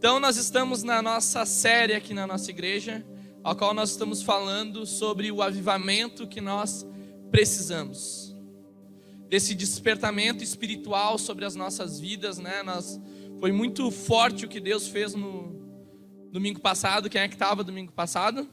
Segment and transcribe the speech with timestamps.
[0.00, 3.04] Então, nós estamos na nossa série aqui na nossa igreja,
[3.44, 6.86] a qual nós estamos falando sobre o avivamento que nós
[7.30, 8.34] precisamos.
[9.28, 12.62] Desse despertamento espiritual sobre as nossas vidas, né?
[12.62, 12.98] Nós,
[13.40, 15.54] foi muito forte o que Deus fez no
[16.32, 17.10] domingo passado.
[17.10, 18.48] Quem é que estava domingo passado?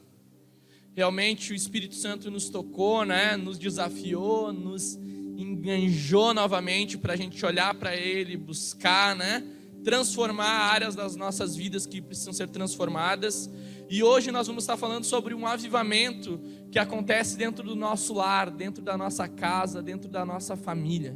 [0.93, 3.37] Realmente o Espírito Santo nos tocou, né?
[3.37, 4.97] Nos desafiou, nos
[5.37, 9.41] enganjou novamente para a gente olhar para Ele, buscar, né?
[9.83, 13.49] Transformar áreas das nossas vidas que precisam ser transformadas.
[13.89, 16.41] E hoje nós vamos estar falando sobre um avivamento
[16.71, 21.15] que acontece dentro do nosso lar, dentro da nossa casa, dentro da nossa família.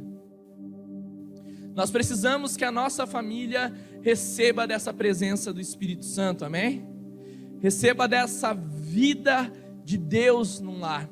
[1.74, 3.72] Nós precisamos que a nossa família
[4.02, 6.86] receba dessa presença do Espírito Santo, amém?
[7.60, 9.50] Receba dessa vida
[9.84, 11.08] de Deus no lar.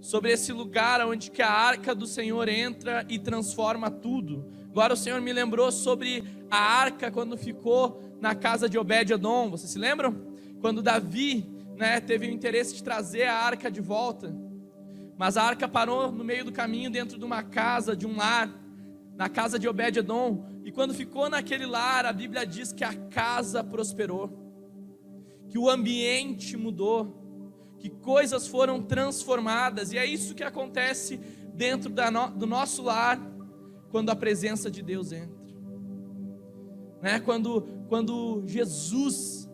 [0.00, 4.48] Sobre esse lugar onde que a arca do Senhor entra e transforma tudo
[4.78, 9.50] Agora o Senhor me lembrou sobre a arca quando ficou na casa de Obed-edom.
[9.50, 10.36] Vocês se lembram?
[10.60, 14.32] Quando Davi né, teve o interesse de trazer a arca de volta.
[15.16, 18.54] Mas a arca parou no meio do caminho, dentro de uma casa, de um lar,
[19.16, 20.46] na casa de Obed-edom.
[20.64, 24.30] E quando ficou naquele lar, a Bíblia diz que a casa prosperou,
[25.48, 29.90] que o ambiente mudou, que coisas foram transformadas.
[29.90, 31.16] E é isso que acontece
[31.52, 33.20] dentro no, do nosso lar
[33.90, 35.38] quando a presença de Deus entra.
[37.02, 37.20] Né?
[37.20, 39.48] Quando, quando Jesus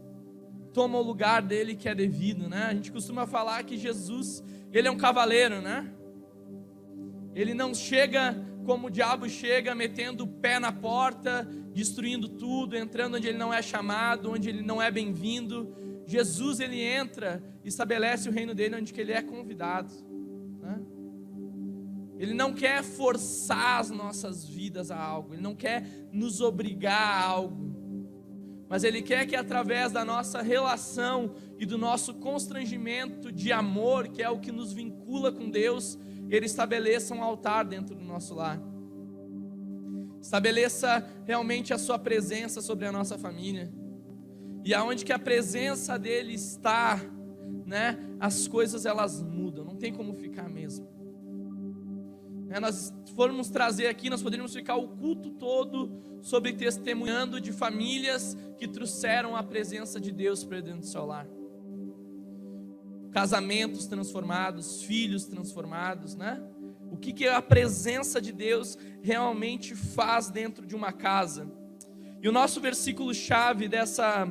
[0.72, 2.64] toma o lugar dele que é devido, né?
[2.64, 5.92] A gente costuma falar que Jesus, ele é um cavaleiro, né?
[7.34, 13.16] Ele não chega como o diabo chega, metendo o pé na porta, destruindo tudo, entrando
[13.16, 15.72] onde ele não é chamado, onde ele não é bem-vindo.
[16.06, 19.92] Jesus ele entra, estabelece o reino dele onde ele é convidado.
[22.24, 27.22] Ele não quer forçar as nossas vidas a algo, Ele não quer nos obrigar a
[27.22, 34.08] algo, mas Ele quer que através da nossa relação e do nosso constrangimento de amor,
[34.08, 35.98] que é o que nos vincula com Deus,
[36.30, 38.58] Ele estabeleça um altar dentro do nosso lar.
[40.18, 43.70] Estabeleça realmente a Sua presença sobre a nossa família.
[44.64, 46.98] E aonde que a presença dele está,
[47.66, 51.03] né, as coisas elas mudam, não tem como ficar mesmo
[52.54, 55.90] né, nós formos trazer aqui, nós poderíamos ficar o culto todo
[56.22, 61.26] sobre testemunhando de famílias que trouxeram a presença de Deus para dentro do seu lar.
[63.10, 66.40] Casamentos transformados, filhos transformados, né?
[66.92, 71.50] O que, que a presença de Deus realmente faz dentro de uma casa.
[72.22, 74.26] E o nosso versículo-chave dessa,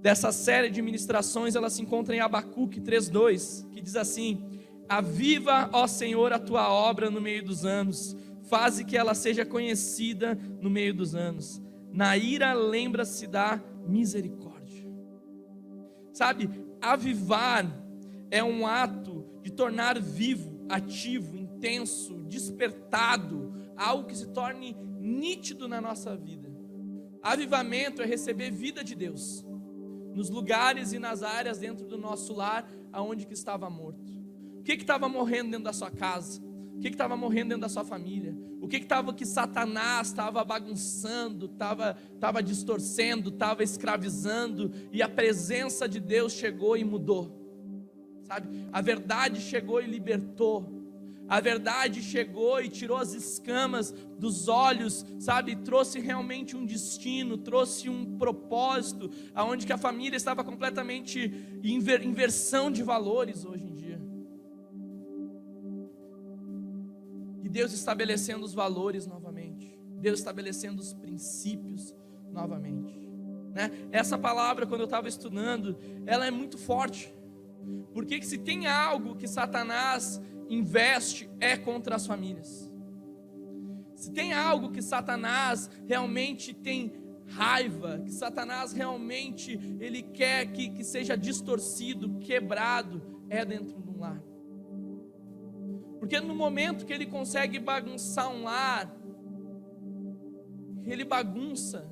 [0.00, 4.55] dessa série de ministrações, ela se encontra em Abacuque 3,2, que diz assim:
[4.88, 10.38] Aviva, ó Senhor, a tua obra no meio dos anos, faze que ela seja conhecida
[10.60, 11.60] no meio dos anos.
[11.92, 14.86] Na ira lembra-se da misericórdia.
[16.12, 16.48] Sabe,
[16.80, 17.66] avivar
[18.30, 25.80] é um ato de tornar vivo, ativo, intenso, despertado, algo que se torne nítido na
[25.80, 26.48] nossa vida.
[27.22, 29.44] Avivamento é receber vida de Deus
[30.14, 34.05] nos lugares e nas áreas dentro do nosso lar aonde que estava morto
[34.66, 36.42] que estava morrendo dentro da sua casa?
[36.76, 38.36] O que estava morrendo dentro da sua família?
[38.60, 45.08] O que estava que, que Satanás estava bagunçando, estava tava distorcendo, estava escravizando e a
[45.08, 47.46] presença de Deus chegou e mudou?
[48.24, 48.66] Sabe?
[48.72, 50.76] A verdade chegou e libertou.
[51.28, 55.56] A verdade chegou e tirou as escamas dos olhos, sabe?
[55.56, 62.70] Trouxe realmente um destino, trouxe um propósito, aonde que a família estava completamente em inversão
[62.70, 63.75] de valores hoje em
[67.48, 67.62] dia.
[67.62, 71.94] Deus estabelecendo os valores novamente, Deus estabelecendo os princípios
[72.30, 72.98] novamente.
[73.54, 73.70] Né?
[73.90, 77.14] Essa palavra, quando eu estava estudando, ela é muito forte,
[77.92, 82.70] porque se tem algo que Satanás investe é contra as famílias.
[83.94, 86.92] Se tem algo que Satanás realmente tem
[87.28, 93.98] raiva, que Satanás realmente ele quer que, que seja distorcido, quebrado, é dentro de um
[93.98, 94.22] lar.
[96.06, 98.96] Porque no momento que ele consegue bagunçar um lar,
[100.84, 101.84] ele bagunça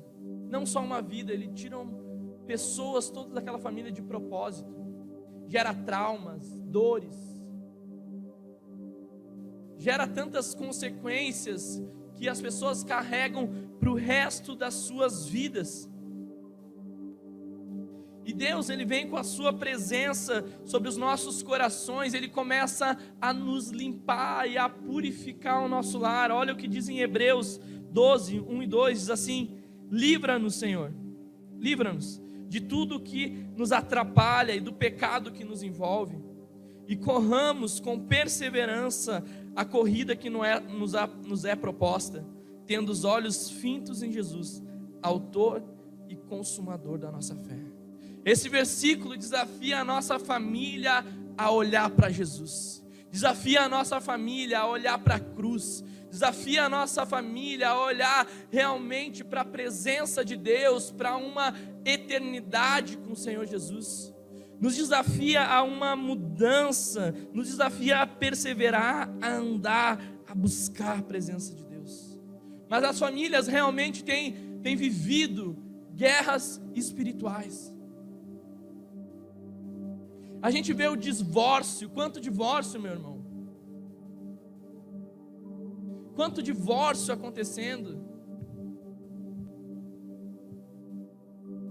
[0.49, 1.75] não só uma vida, ele tira
[2.47, 4.73] pessoas todas daquela família de propósito,
[5.49, 7.43] gera traumas, dores,
[9.75, 11.83] gera tantas consequências
[12.13, 13.49] que as pessoas carregam
[13.81, 15.89] para o resto das suas vidas.
[18.25, 23.31] E Deus, ele vem com a sua presença sobre os nossos corações, ele começa a
[23.31, 26.31] nos limpar e a purificar o nosso lar.
[26.31, 27.61] Olha o que diz em Hebreus
[27.91, 29.59] 12, 1 e 2 diz assim:
[29.91, 30.91] Livra-nos, Senhor,
[31.55, 36.17] livra-nos de tudo que nos atrapalha e do pecado que nos envolve,
[36.87, 39.23] e corramos com perseverança
[39.55, 40.93] a corrida que é, nos,
[41.27, 42.25] nos é proposta,
[42.65, 44.63] tendo os olhos fintos em Jesus,
[45.01, 45.63] Autor
[46.09, 47.74] e Consumador da nossa fé.
[48.25, 51.05] Esse versículo desafia a nossa família
[51.37, 56.69] a olhar para Jesus, desafia a nossa família a olhar para a cruz, desafia a
[56.69, 61.53] nossa família a olhar realmente para a presença de Deus, para uma
[61.85, 64.11] eternidade com o Senhor Jesus.
[64.59, 71.53] Nos desafia a uma mudança, nos desafia a perseverar, a andar, a buscar a presença
[71.53, 72.19] de Deus.
[72.67, 75.55] Mas as famílias realmente têm, têm vivido
[75.93, 77.74] guerras espirituais.
[80.45, 83.25] A gente vê o divórcio, quanto divórcio, meu irmão?
[86.13, 88.05] Quanto divórcio acontecendo.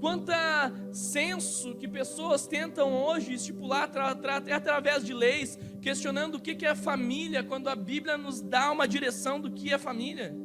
[0.00, 6.74] Quanta senso que pessoas tentam hoje estipular até através de leis, questionando o que é
[6.74, 10.36] família, quando a Bíblia nos dá uma direção do que é família.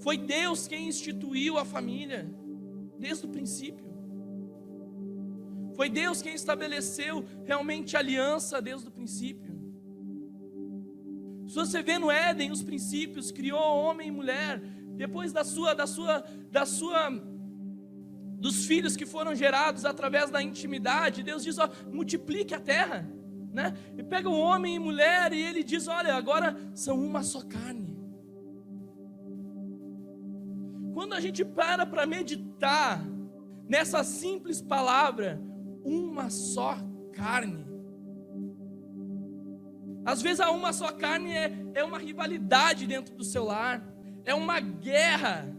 [0.00, 2.30] Foi Deus quem instituiu a família,
[2.98, 3.89] desde o princípio.
[5.80, 9.50] Foi Deus quem estabeleceu realmente aliança desde o princípio.
[11.48, 14.60] Se você vê no Éden os princípios, criou homem e mulher,
[14.94, 17.08] depois da sua, da sua, da sua,
[18.38, 23.10] dos filhos que foram gerados através da intimidade, Deus diz: ó, multiplique a terra,
[23.50, 23.74] né?
[23.96, 27.96] E pega o homem e mulher e ele diz: olha, agora são uma só carne.
[30.92, 33.02] Quando a gente para para meditar
[33.66, 35.40] nessa simples palavra,
[35.84, 36.76] uma só
[37.12, 37.70] carne,
[40.04, 43.86] às vezes a uma só carne é, é uma rivalidade dentro do seu lar,
[44.24, 45.54] é uma guerra.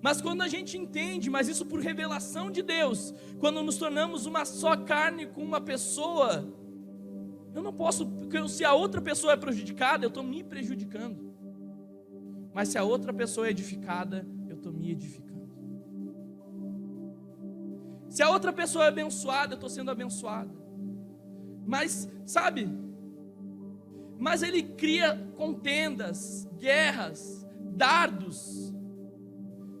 [0.00, 4.44] Mas quando a gente entende, mas isso por revelação de Deus, quando nos tornamos uma
[4.44, 6.52] só carne com uma pessoa,
[7.54, 8.10] eu não posso,
[8.48, 11.32] se a outra pessoa é prejudicada, eu estou me prejudicando.
[12.52, 15.31] Mas se a outra pessoa é edificada, eu estou me edificando.
[18.12, 20.52] Se a outra pessoa é abençoada, eu estou sendo abençoado.
[21.66, 22.68] Mas, sabe,
[24.18, 27.48] mas ele cria contendas, guerras,
[27.84, 28.70] dardos,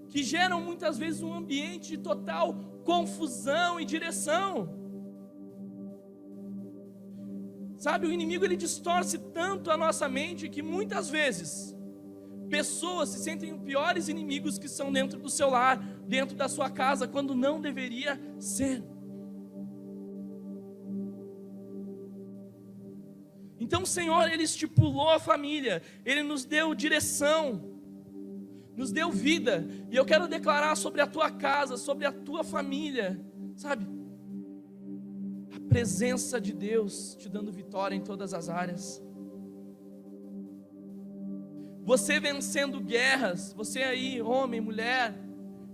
[0.08, 4.50] que geram muitas vezes um ambiente de total confusão e direção.
[7.76, 11.76] Sabe, o inimigo ele distorce tanto a nossa mente que muitas vezes
[12.52, 17.08] pessoas se sentem piores inimigos que são dentro do seu lar, dentro da sua casa,
[17.08, 18.84] quando não deveria ser.
[23.58, 27.72] Então o Senhor, Ele estipulou a família, Ele nos deu direção,
[28.76, 33.18] nos deu vida, e eu quero declarar sobre a tua casa, sobre a tua família,
[33.56, 33.86] sabe?
[35.56, 39.02] A presença de Deus te dando vitória em todas as áreas.
[41.82, 45.14] Você vencendo guerras, você aí, homem, mulher,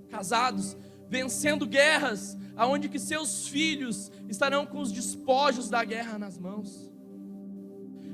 [0.09, 0.77] casados,
[1.09, 6.89] vencendo guerras, aonde que seus filhos estarão com os despojos da guerra nas mãos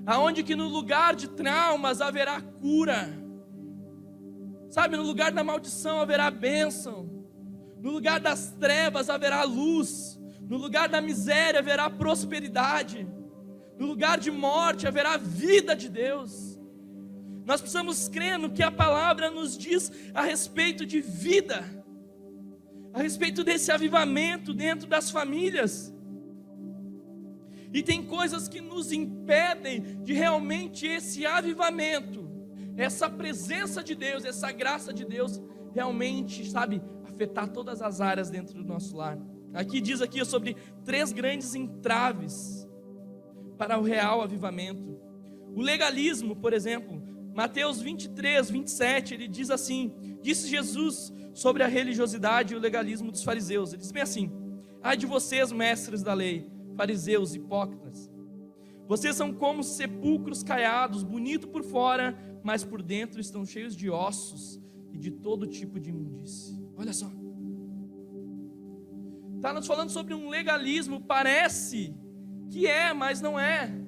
[0.06, 3.08] aonde que no lugar de traumas haverá cura.
[4.68, 7.08] Sabe, no lugar da maldição haverá bênção.
[7.80, 10.20] No lugar das trevas haverá luz.
[10.40, 13.08] No lugar da miséria haverá prosperidade.
[13.78, 16.53] No lugar de morte haverá vida de Deus.
[17.44, 21.62] Nós precisamos crer no que a palavra nos diz a respeito de vida,
[22.92, 25.92] a respeito desse avivamento dentro das famílias.
[27.72, 32.30] E tem coisas que nos impedem de realmente esse avivamento,
[32.76, 35.42] essa presença de Deus, essa graça de Deus
[35.74, 39.18] realmente, sabe, afetar todas as áreas dentro do nosso lar.
[39.52, 42.66] Aqui diz aqui sobre três grandes entraves
[43.58, 44.98] para o real avivamento.
[45.54, 47.02] O legalismo, por exemplo,
[47.34, 53.24] Mateus 23, 27, ele diz assim: Disse Jesus sobre a religiosidade e o legalismo dos
[53.24, 53.72] fariseus.
[53.72, 54.30] Ele diz bem assim:
[54.80, 58.08] Ai de vocês, mestres da lei, fariseus hipócritas.
[58.86, 64.60] Vocês são como sepulcros caiados, bonito por fora, mas por dentro estão cheios de ossos
[64.92, 66.56] e de todo tipo de imundície.
[66.76, 67.10] Olha só.
[69.36, 71.94] Está nos falando sobre um legalismo, parece
[72.48, 73.83] que é, mas não é.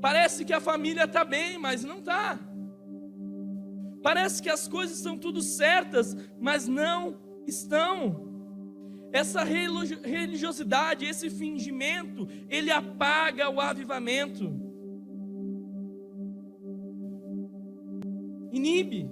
[0.00, 2.38] Parece que a família está bem, mas não está.
[4.02, 8.28] Parece que as coisas estão tudo certas, mas não estão.
[9.12, 14.70] Essa religiosidade, esse fingimento, ele apaga o avivamento.
[18.52, 19.10] inibe,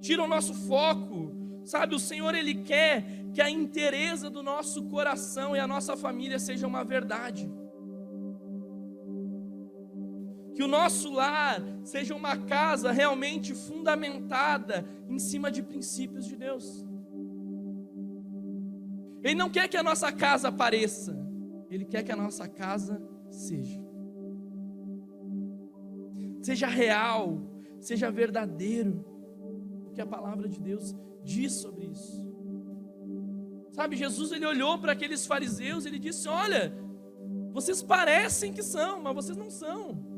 [0.00, 1.38] tira o nosso foco.
[1.64, 6.38] Sabe, o Senhor, Ele quer que a inteireza do nosso coração e a nossa família
[6.38, 7.50] seja uma verdade.
[10.54, 16.84] Que o nosso lar seja uma casa realmente fundamentada em cima de princípios de Deus.
[19.22, 21.16] Ele não quer que a nossa casa pareça,
[21.70, 23.80] Ele quer que a nossa casa seja.
[26.42, 27.38] Seja real,
[27.80, 29.04] seja verdadeiro,
[29.86, 32.28] o que a palavra de Deus diz sobre isso.
[33.72, 36.72] Sabe, Jesus ele olhou para aqueles fariseus, ele disse: Olha,
[37.52, 40.09] vocês parecem que são, mas vocês não são.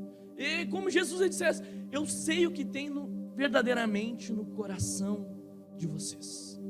[0.71, 5.27] Como Jesus dissesse: Eu sei o que tem no, verdadeiramente no coração
[5.77, 6.61] de vocês.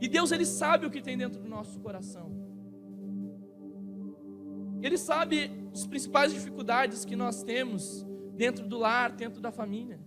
[0.00, 2.30] E Deus ele sabe o que tem dentro do nosso coração.
[4.80, 9.98] Ele sabe as principais dificuldades que nós temos dentro do lar, dentro da família.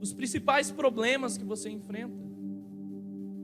[0.00, 2.23] Os principais problemas que você enfrenta.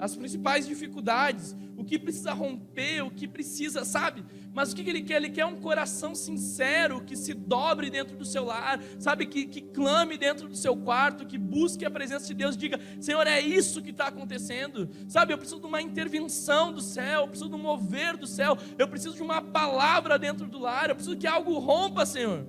[0.00, 4.24] As principais dificuldades, o que precisa romper, o que precisa, sabe?
[4.50, 5.16] Mas o que ele quer?
[5.16, 9.26] Ele quer um coração sincero, que se dobre dentro do seu lar, sabe?
[9.26, 13.26] Que, que clame dentro do seu quarto, que busque a presença de Deus, diga: Senhor,
[13.26, 15.34] é isso que está acontecendo, sabe?
[15.34, 18.88] Eu preciso de uma intervenção do céu, eu preciso de um mover do céu, eu
[18.88, 22.46] preciso de uma palavra dentro do lar, eu preciso que algo rompa, Senhor.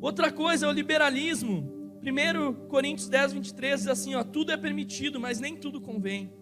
[0.00, 1.81] Outra coisa é o liberalismo.
[2.02, 6.32] 1 Coríntios 10, 23 diz assim: ó, tudo é permitido, mas nem tudo convém.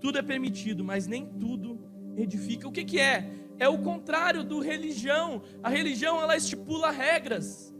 [0.00, 1.78] Tudo é permitido, mas nem tudo
[2.16, 2.66] edifica.
[2.66, 3.30] O que, que é?
[3.58, 5.42] É o contrário do religião.
[5.62, 7.72] A religião ela estipula regras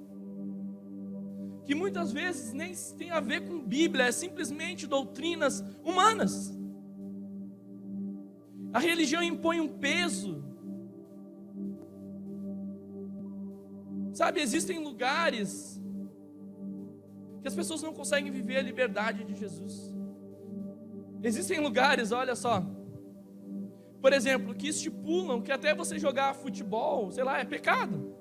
[1.64, 6.52] que muitas vezes nem tem a ver com Bíblia, é simplesmente doutrinas humanas.
[8.72, 10.44] A religião impõe um peso.
[14.12, 15.81] Sabe, existem lugares
[17.42, 19.92] que as pessoas não conseguem viver a liberdade de Jesus.
[21.22, 22.64] Existem lugares, olha só,
[24.00, 28.14] por exemplo, que estipulam que até você jogar futebol, sei lá, é pecado.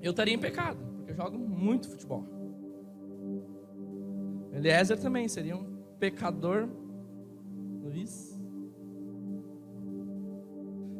[0.00, 2.24] Eu estaria em pecado, porque eu jogo muito futebol.
[4.52, 6.68] Eliezer também seria um pecador.
[7.82, 8.36] Luiz.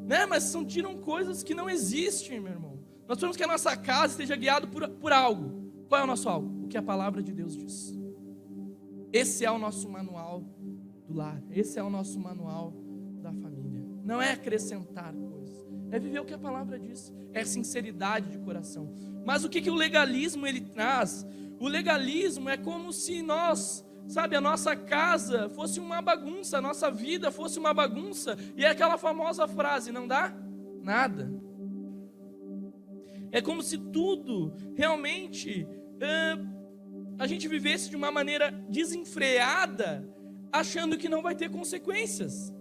[0.07, 0.27] Né?
[0.27, 2.77] Mas são, tiram coisas que não existem, meu irmão.
[3.09, 5.73] Nós precisamos que a nossa casa esteja guiada por, por algo.
[5.88, 6.67] Qual é o nosso algo?
[6.67, 7.99] O que a palavra de Deus diz.
[9.11, 10.45] Esse é o nosso manual
[11.07, 11.43] do lar.
[11.50, 12.75] Esse é o nosso manual
[13.23, 13.83] da família.
[14.05, 15.67] Não é acrescentar coisas.
[15.91, 17.11] É viver o que a palavra diz.
[17.33, 18.93] É sinceridade de coração.
[19.25, 21.27] Mas o que, que o legalismo ele traz?
[21.59, 26.91] O legalismo é como se nós, sabe, a nossa casa fosse uma bagunça, a nossa
[26.91, 28.37] vida fosse uma bagunça.
[28.55, 30.31] E é aquela famosa frase: não dá
[30.83, 31.48] nada.
[33.30, 35.66] É como se tudo realmente
[37.18, 40.08] a gente vivesse de uma maneira desenfreada,
[40.52, 42.54] achando que não vai ter consequências.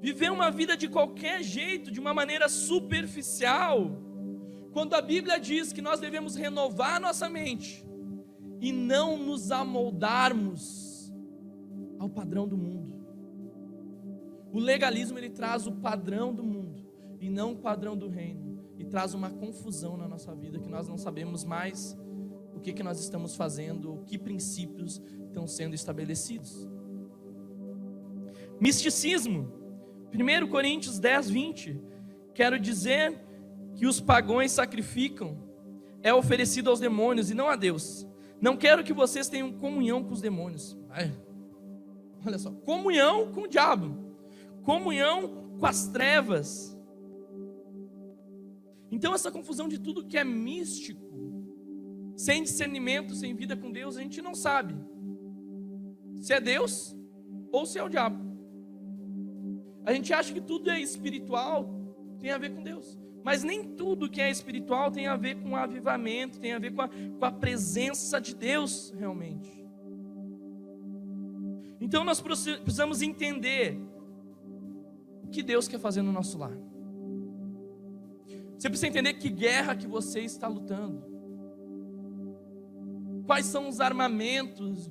[0.00, 4.02] Viver uma vida de qualquer jeito, de uma maneira superficial,
[4.72, 7.84] quando a Bíblia diz que nós devemos renovar nossa mente
[8.60, 11.12] e não nos amoldarmos
[11.98, 12.98] ao padrão do mundo.
[14.52, 16.87] O legalismo ele traz o padrão do mundo
[17.20, 20.88] e não o padrão do reino e traz uma confusão na nossa vida que nós
[20.88, 21.98] não sabemos mais
[22.54, 26.68] o que, que nós estamos fazendo, que princípios estão sendo estabelecidos.
[28.60, 29.52] Misticismo,
[30.12, 31.80] 1 Coríntios 10, 20.
[32.34, 33.16] Quero dizer
[33.74, 35.38] que os pagões sacrificam,
[36.02, 38.06] é oferecido aos demônios e não a Deus.
[38.40, 40.76] Não quero que vocês tenham comunhão com os demônios.
[42.26, 44.14] Olha só, comunhão com o diabo,
[44.62, 46.77] comunhão com as trevas.
[48.90, 51.06] Então, essa confusão de tudo que é místico,
[52.16, 54.74] sem discernimento, sem vida com Deus, a gente não sabe
[56.20, 56.96] se é Deus
[57.52, 58.18] ou se é o diabo.
[59.84, 61.68] A gente acha que tudo é espiritual,
[62.18, 62.98] tem a ver com Deus.
[63.24, 66.72] Mas nem tudo que é espiritual tem a ver com o avivamento, tem a ver
[66.72, 69.64] com a, com a presença de Deus realmente.
[71.80, 73.78] Então nós precisamos entender
[75.22, 76.56] o que Deus quer fazer no nosso lar.
[78.58, 81.04] Você precisa entender que guerra que você está lutando.
[83.24, 84.90] Quais são os armamentos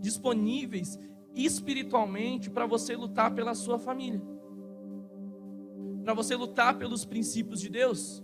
[0.00, 0.98] disponíveis
[1.32, 4.20] espiritualmente para você lutar pela sua família?
[6.02, 8.20] Para você lutar pelos princípios de Deus?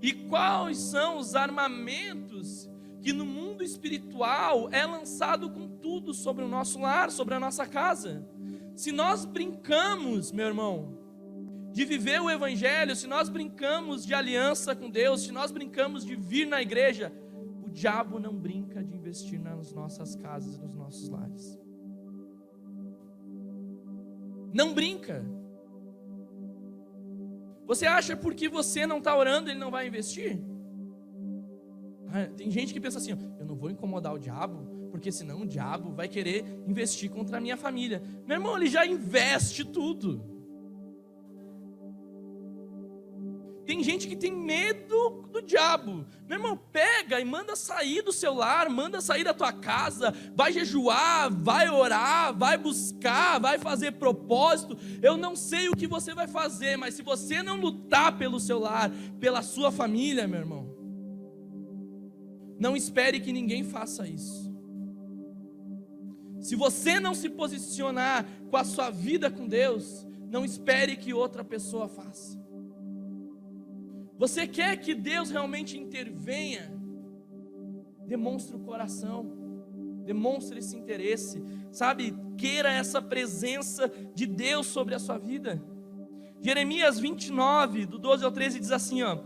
[0.00, 2.70] E quais são os armamentos
[3.02, 7.66] que no mundo espiritual é lançado com tudo sobre o nosso lar, sobre a nossa
[7.66, 8.24] casa?
[8.76, 10.95] Se nós brincamos, meu irmão,
[11.76, 16.16] de viver o Evangelho, se nós brincamos de aliança com Deus, se nós brincamos de
[16.16, 17.12] vir na igreja,
[17.62, 21.60] o diabo não brinca de investir nas nossas casas, nos nossos lares.
[24.54, 25.22] Não brinca.
[27.66, 30.40] Você acha porque você não está orando, ele não vai investir?
[32.08, 35.46] Ah, tem gente que pensa assim: eu não vou incomodar o diabo, porque senão o
[35.46, 38.02] diabo vai querer investir contra a minha família.
[38.26, 40.35] Meu irmão, ele já investe tudo.
[43.66, 46.06] Tem gente que tem medo do diabo.
[46.28, 50.52] Meu irmão, pega e manda sair do seu lar, manda sair da tua casa, vai
[50.52, 54.78] jejuar, vai orar, vai buscar, vai fazer propósito.
[55.02, 58.60] Eu não sei o que você vai fazer, mas se você não lutar pelo seu
[58.60, 60.76] lar, pela sua família, meu irmão,
[62.60, 64.46] não espere que ninguém faça isso.
[66.40, 71.42] Se você não se posicionar com a sua vida com Deus, não espere que outra
[71.42, 72.45] pessoa faça.
[74.18, 76.72] Você quer que Deus realmente intervenha?
[78.06, 79.30] Demonstre o coração,
[80.04, 82.14] demonstre esse interesse, sabe?
[82.38, 85.62] Queira essa presença de Deus sobre a sua vida.
[86.40, 89.18] Jeremias 29, do 12 ao 13, diz assim: ó,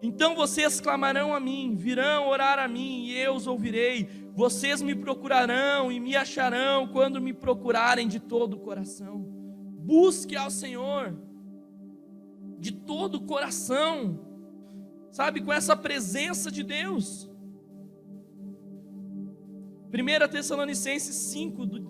[0.00, 4.08] Então vocês clamarão a mim, virão orar a mim, e eu os ouvirei.
[4.34, 9.26] Vocês me procurarão e me acharão quando me procurarem de todo o coração.
[9.84, 11.14] Busque ao Senhor
[12.62, 14.20] de todo o coração,
[15.10, 17.28] sabe, com essa presença de Deus.
[19.92, 21.80] 1 Tessalonicenses 5, do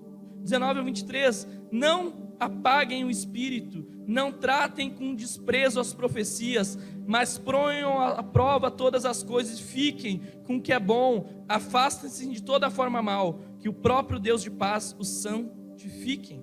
[0.40, 8.00] 19 ao 23, não apaguem o espírito, não tratem com desprezo as profecias, mas ponham
[8.00, 13.02] à prova todas as coisas, fiquem com o que é bom, afastem-se de toda forma
[13.02, 16.42] mal, que o próprio Deus de paz os santifiquem.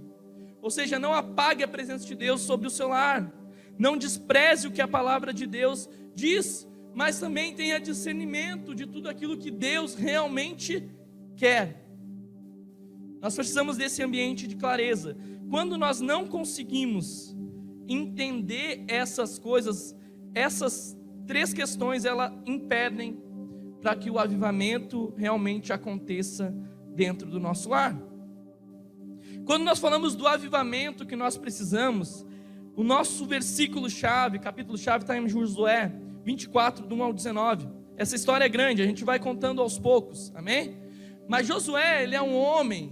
[0.62, 3.40] Ou seja, não apague a presença de Deus sobre o seu lar.
[3.80, 9.08] Não despreze o que a palavra de Deus diz, mas também tenha discernimento de tudo
[9.08, 10.88] aquilo que Deus realmente
[11.38, 11.88] quer.
[13.22, 15.16] Nós precisamos desse ambiente de clareza.
[15.50, 17.34] Quando nós não conseguimos
[17.88, 19.96] entender essas coisas,
[20.36, 23.18] essas três questões, elas impedem
[23.82, 26.54] para que o avivamento realmente aconteça
[26.94, 27.98] dentro do nosso lar.
[29.46, 32.26] Quando nós falamos do avivamento que nós precisamos,
[32.76, 35.92] o nosso versículo-chave, capítulo-chave está em Josué
[36.24, 37.68] 24, do 1 ao 19.
[37.98, 40.78] Essa história é grande, a gente vai contando aos poucos, amém?
[41.28, 42.92] Mas Josué, ele é um homem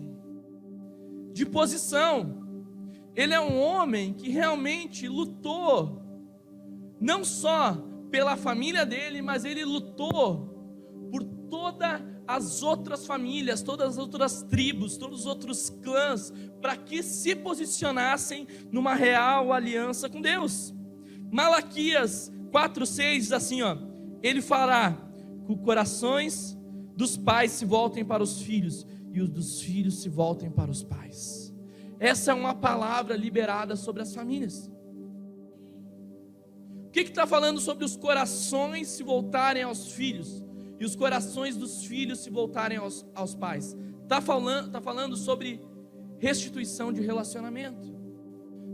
[1.34, 2.46] de posição,
[3.16, 6.02] ele é um homem que realmente lutou,
[7.00, 7.78] não só
[8.12, 14.98] pela família dele, mas ele lutou por toda as outras famílias, todas as outras tribos,
[14.98, 20.74] todos os outros clãs, para que se posicionassem numa real aliança com Deus.
[21.32, 23.78] Malaquias 4:6 diz assim, ó:
[24.22, 24.98] Ele fará
[25.46, 26.58] que os corações
[26.96, 30.84] dos pais se voltem para os filhos e os dos filhos se voltem para os
[30.84, 31.54] pais.
[32.00, 34.70] Essa é uma palavra liberada sobre as famílias.
[36.86, 40.44] O que está falando sobre os corações se voltarem aos filhos?
[40.80, 43.76] E os corações dos filhos se voltarem aos, aos pais.
[44.04, 45.62] Está falando, tá falando sobre
[46.20, 47.96] restituição de relacionamento.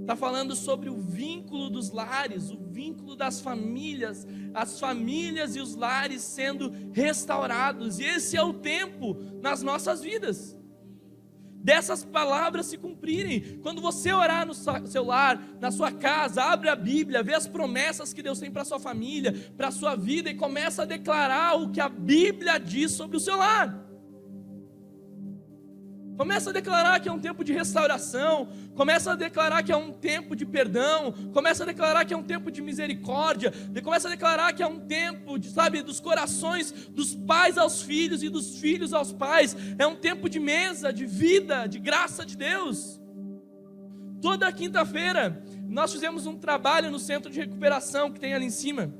[0.01, 5.75] Está falando sobre o vínculo dos lares, o vínculo das famílias, as famílias e os
[5.75, 7.99] lares sendo restaurados.
[7.99, 10.57] E esse é o tempo nas nossas vidas
[11.63, 13.59] dessas palavras se cumprirem.
[13.61, 18.13] Quando você orar no seu lar, na sua casa, abre a Bíblia, vê as promessas
[18.13, 21.79] que Deus tem para sua família, para sua vida e começa a declarar o que
[21.79, 23.92] a Bíblia diz sobre o seu lar.
[26.17, 29.91] Começa a declarar que é um tempo de restauração, começa a declarar que é um
[29.91, 33.51] tempo de perdão, começa a declarar que é um tempo de misericórdia,
[33.83, 38.21] começa a declarar que é um tempo, de, sabe, dos corações dos pais aos filhos
[38.21, 39.55] e dos filhos aos pais.
[39.79, 43.01] É um tempo de mesa, de vida, de graça de Deus.
[44.21, 48.93] Toda quinta-feira nós fizemos um trabalho no centro de recuperação que tem ali em cima,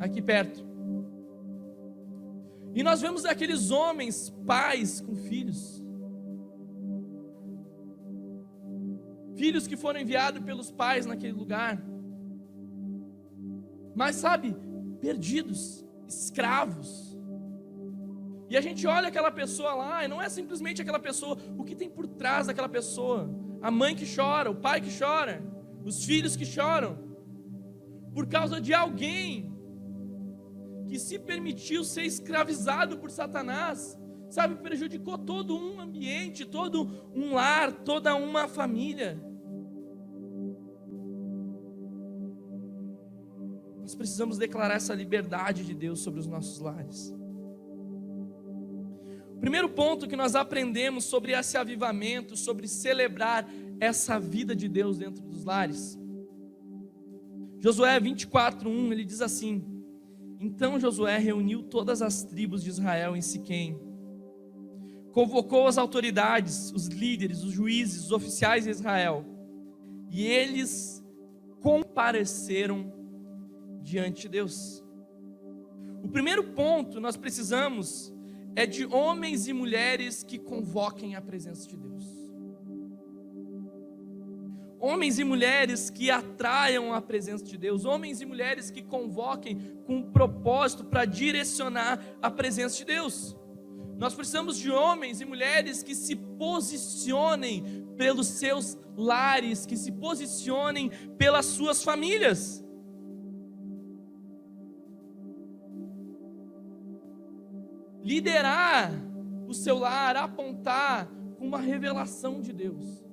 [0.00, 0.67] aqui perto.
[2.78, 5.84] E nós vemos aqueles homens, pais com filhos.
[9.34, 11.82] Filhos que foram enviados pelos pais naquele lugar.
[13.96, 14.54] Mas sabe,
[15.00, 17.18] perdidos, escravos.
[18.48, 21.74] E a gente olha aquela pessoa lá, e não é simplesmente aquela pessoa, o que
[21.74, 23.28] tem por trás daquela pessoa?
[23.60, 25.42] A mãe que chora, o pai que chora,
[25.84, 26.96] os filhos que choram,
[28.14, 29.57] por causa de alguém
[30.88, 33.96] que se permitiu ser escravizado por Satanás,
[34.30, 39.22] sabe, prejudicou todo um ambiente, todo um lar, toda uma família.
[43.82, 47.14] Nós precisamos declarar essa liberdade de Deus sobre os nossos lares.
[49.36, 53.48] O primeiro ponto que nós aprendemos sobre esse avivamento, sobre celebrar
[53.78, 55.98] essa vida de Deus dentro dos lares.
[57.60, 59.77] Josué 24:1, ele diz assim:
[60.40, 63.78] Então Josué reuniu todas as tribos de Israel em Siquém.
[65.12, 69.24] Convocou as autoridades, os líderes, os juízes, os oficiais de Israel,
[70.10, 71.04] e eles
[71.60, 72.92] compareceram
[73.82, 74.84] diante de Deus.
[76.04, 78.14] O primeiro ponto nós precisamos
[78.54, 82.17] é de homens e mulheres que convoquem a presença de Deus.
[84.80, 89.96] Homens e mulheres que atraiam a presença de Deus, homens e mulheres que convoquem com
[89.96, 93.36] um propósito para direcionar a presença de Deus.
[93.96, 100.90] Nós precisamos de homens e mulheres que se posicionem pelos seus lares, que se posicionem
[101.16, 102.64] pelas suas famílias.
[108.08, 108.90] liderar
[109.46, 113.07] o seu lar, apontar com uma revelação de Deus.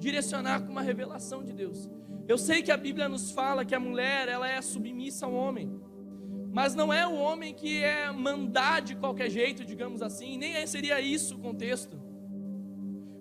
[0.00, 1.88] Direcionar com uma revelação de Deus.
[2.26, 5.80] Eu sei que a Bíblia nos fala que a mulher, ela é submissa ao homem.
[6.52, 11.00] Mas não é o homem que é mandar de qualquer jeito, digamos assim, nem seria
[11.00, 12.00] isso o contexto.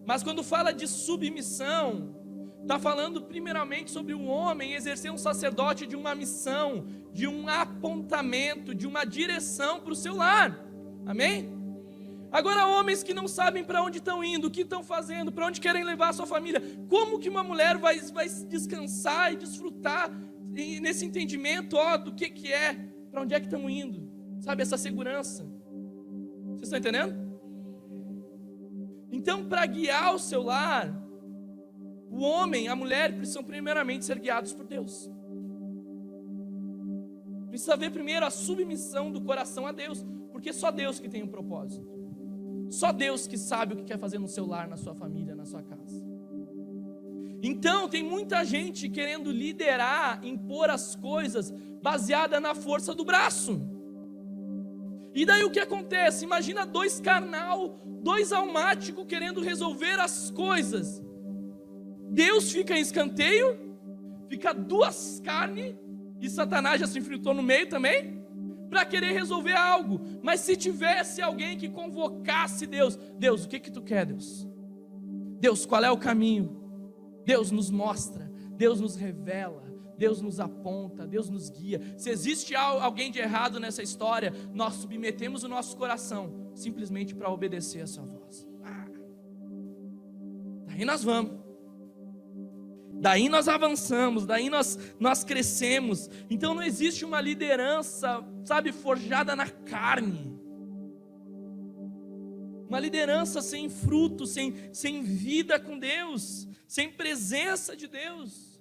[0.05, 2.15] Mas quando fala de submissão,
[2.61, 8.73] está falando primeiramente sobre o homem exercer um sacerdote de uma missão, de um apontamento,
[8.73, 10.65] de uma direção para o seu lar.
[11.05, 11.58] Amém?
[12.31, 15.59] Agora, homens que não sabem para onde estão indo, o que estão fazendo, para onde
[15.59, 20.11] querem levar a sua família, como que uma mulher vai, vai descansar e desfrutar
[20.81, 22.73] nesse entendimento ó, do que, que é,
[23.11, 24.07] para onde é que estão indo,
[24.41, 25.43] sabe, essa segurança.
[26.49, 27.29] Vocês estão entendendo?
[29.11, 30.93] Então, para guiar o seu lar,
[32.11, 35.09] o homem, a mulher precisam primeiramente ser guiados por Deus.
[37.49, 41.27] Precisa ver primeiro a submissão do coração a Deus, porque só Deus que tem um
[41.27, 41.98] propósito.
[42.69, 45.45] Só Deus que sabe o que quer fazer no seu lar, na sua família, na
[45.45, 46.05] sua casa.
[47.41, 51.51] Então, tem muita gente querendo liderar, impor as coisas
[51.81, 53.61] baseada na força do braço.
[55.15, 56.25] E daí o que acontece?
[56.25, 61.03] Imagina dois carnal, dois almáticos querendo resolver as coisas.
[62.11, 63.77] Deus fica em escanteio,
[64.27, 65.75] fica duas carnes,
[66.19, 68.18] e Satanás já se infiltrou no meio também,
[68.69, 69.99] para querer resolver algo.
[70.21, 74.47] Mas se tivesse alguém que convocasse Deus, Deus, o que que tu quer, Deus?
[75.39, 76.57] Deus, qual é o caminho?
[77.25, 79.63] Deus nos mostra, Deus nos revela,
[79.97, 81.81] Deus nos aponta, Deus nos guia.
[81.97, 87.81] Se existe alguém de errado nessa história, nós submetemos o nosso coração simplesmente para obedecer
[87.81, 88.47] a sua voz.
[88.63, 88.87] Ah.
[90.67, 91.48] Daí nós vamos.
[92.99, 96.09] Daí nós avançamos, daí nós, nós crescemos.
[96.29, 100.37] Então não existe uma liderança, sabe, forjada na carne.
[102.67, 108.59] Uma liderança sem fruto, sem, sem vida com Deus, sem presença de Deus.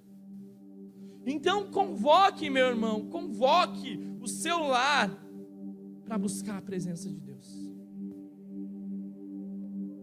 [1.27, 5.11] Então convoque, meu irmão, convoque o seu lar
[6.05, 7.69] para buscar a presença de Deus.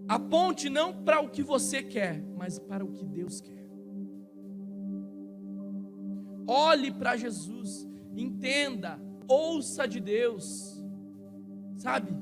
[0.08, 3.55] Aponte não para o que você quer, mas para o que Deus quer.
[6.48, 10.84] Olhe para Jesus, entenda, ouça de Deus,
[11.78, 12.16] sabe?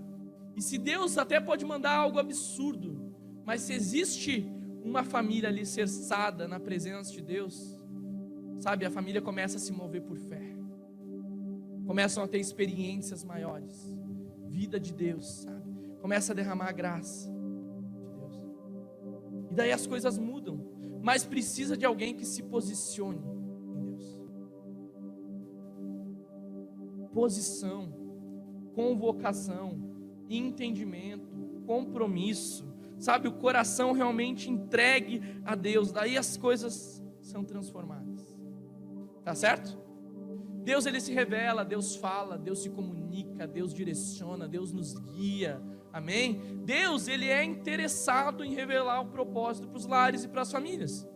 [0.56, 3.14] E se Deus até pode mandar algo absurdo,
[3.46, 4.50] mas se existe
[4.84, 7.78] uma família alicerçada na presença de Deus,
[8.60, 10.56] sabe, a família começa a se mover por fé,
[11.86, 13.94] começam a ter experiências maiores,
[14.48, 15.74] vida de Deus, sabe?
[16.00, 18.42] Começa a derramar a graça de Deus.
[19.52, 20.60] E daí as coisas mudam,
[21.02, 23.33] mas precisa de alguém que se posicione
[27.14, 27.94] posição,
[28.74, 29.80] convocação,
[30.30, 38.36] entendimento, compromisso, sabe, o coração realmente entregue a Deus, daí as coisas são transformadas.
[39.24, 39.82] Tá certo?
[40.64, 45.62] Deus ele se revela, Deus fala, Deus se comunica, Deus direciona, Deus nos guia.
[45.92, 46.42] Amém?
[46.66, 51.08] Deus ele é interessado em revelar o propósito para os lares e para as famílias.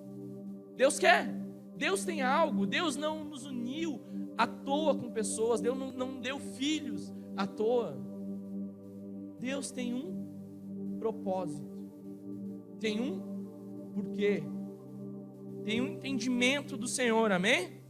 [0.75, 1.33] Deus quer.
[1.75, 2.65] Deus tem algo.
[2.65, 4.01] Deus não nos uniu
[4.38, 7.97] à toa com pessoas, Deus não, não deu filhos à toa.
[9.39, 11.78] Deus tem um propósito,
[12.80, 13.19] tem um
[13.93, 14.43] porquê,
[15.63, 17.82] tem um entendimento do Senhor, amém?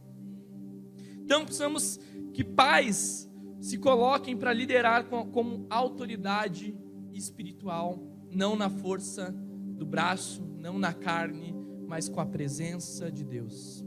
[1.18, 1.98] Então precisamos
[2.32, 3.30] que pais
[3.60, 6.76] se coloquem para liderar como autoridade
[7.12, 7.98] espiritual,
[8.30, 9.34] não na força
[9.76, 11.54] do braço, não na carne,
[11.86, 13.84] mas com a presença de Deus.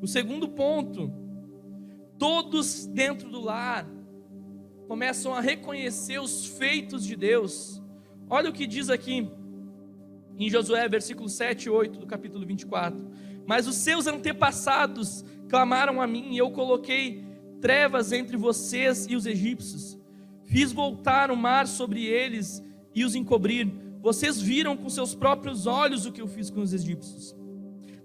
[0.00, 1.23] O segundo ponto
[2.18, 3.86] Todos dentro do lar
[4.86, 7.82] começam a reconhecer os feitos de Deus.
[8.28, 9.28] Olha o que diz aqui
[10.38, 13.10] em Josué, versículo 7 e 8 do capítulo 24.
[13.46, 17.24] Mas os seus antepassados clamaram a mim, e eu coloquei
[17.60, 19.98] trevas entre vocês e os egípcios.
[20.44, 22.62] Fiz voltar o mar sobre eles
[22.94, 23.70] e os encobrir.
[24.00, 27.34] Vocês viram com seus próprios olhos o que eu fiz com os egípcios.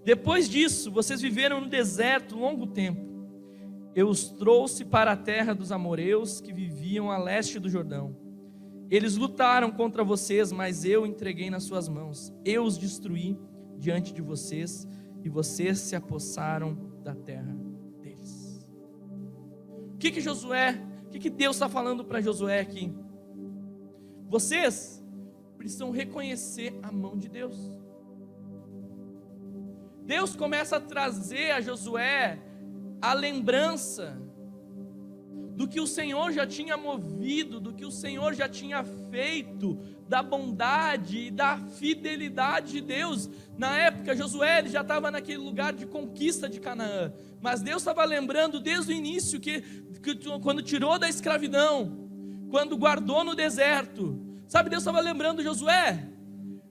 [0.04, 3.19] Depois disso, vocês viveram no deserto longo tempo.
[3.94, 8.16] Eu os trouxe para a terra dos amorreus que viviam a leste do Jordão.
[8.90, 12.32] Eles lutaram contra vocês, mas eu entreguei nas suas mãos.
[12.44, 13.38] Eu os destruí
[13.78, 14.86] diante de vocês
[15.22, 17.56] e vocês se apossaram da terra
[18.00, 18.66] deles.
[19.94, 22.92] O que que Josué, o que que Deus está falando para Josué aqui?
[24.28, 25.04] Vocês
[25.56, 27.72] precisam reconhecer a mão de Deus.
[30.04, 32.38] Deus começa a trazer a Josué
[33.00, 34.20] a lembrança
[35.60, 40.22] do que o Senhor já tinha movido, do que o Senhor já tinha feito, da
[40.22, 43.28] bondade e da fidelidade de Deus.
[43.58, 48.58] Na época, Josué já estava naquele lugar de conquista de Canaã, mas Deus estava lembrando
[48.58, 49.60] desde o início que,
[50.02, 52.08] que quando tirou da escravidão,
[52.48, 56.08] quando guardou no deserto, sabe, Deus estava lembrando Josué.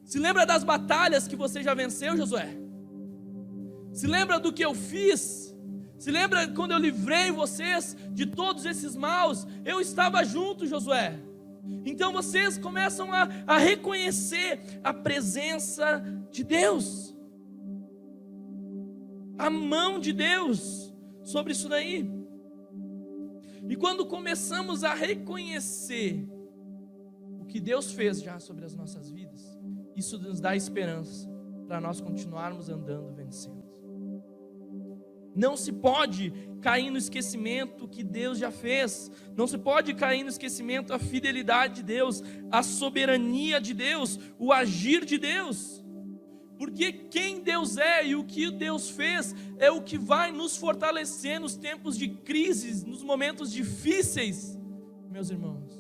[0.04, 2.58] Se lembra das batalhas que você já venceu, Josué?
[3.94, 5.49] Se lembra do que eu fiz?
[6.00, 9.46] Se lembra quando eu livrei vocês de todos esses maus?
[9.66, 11.20] Eu estava junto, Josué.
[11.86, 17.14] Então vocês começam a, a reconhecer a presença de Deus,
[19.38, 22.10] a mão de Deus sobre isso daí.
[23.68, 26.26] E quando começamos a reconhecer
[27.42, 29.60] o que Deus fez já sobre as nossas vidas,
[29.98, 31.30] isso nos dá esperança
[31.68, 33.59] para nós continuarmos andando vencendo.
[35.40, 39.10] Não se pode cair no esquecimento que Deus já fez.
[39.38, 42.22] Não se pode cair no esquecimento a fidelidade de Deus,
[42.52, 45.82] a soberania de Deus, o agir de Deus.
[46.58, 51.40] Porque quem Deus é e o que Deus fez é o que vai nos fortalecer
[51.40, 54.60] nos tempos de crises, nos momentos difíceis,
[55.10, 55.79] meus irmãos.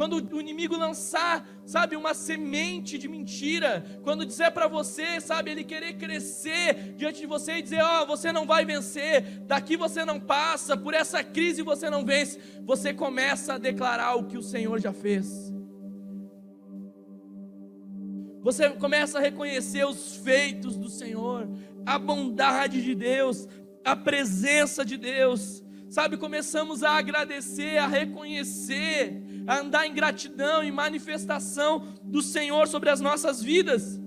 [0.00, 5.62] Quando o inimigo lançar, sabe, uma semente de mentira, quando dizer para você, sabe, ele
[5.62, 10.02] querer crescer diante de você e dizer: Ó, oh, você não vai vencer, daqui você
[10.02, 14.42] não passa, por essa crise você não vence, você começa a declarar o que o
[14.42, 15.52] Senhor já fez.
[18.40, 21.46] Você começa a reconhecer os feitos do Senhor,
[21.84, 23.46] a bondade de Deus,
[23.84, 25.62] a presença de Deus.
[25.90, 32.90] Sabe, começamos a agradecer, a reconhecer a andar em gratidão e manifestação do Senhor sobre
[32.90, 34.00] as nossas vidas.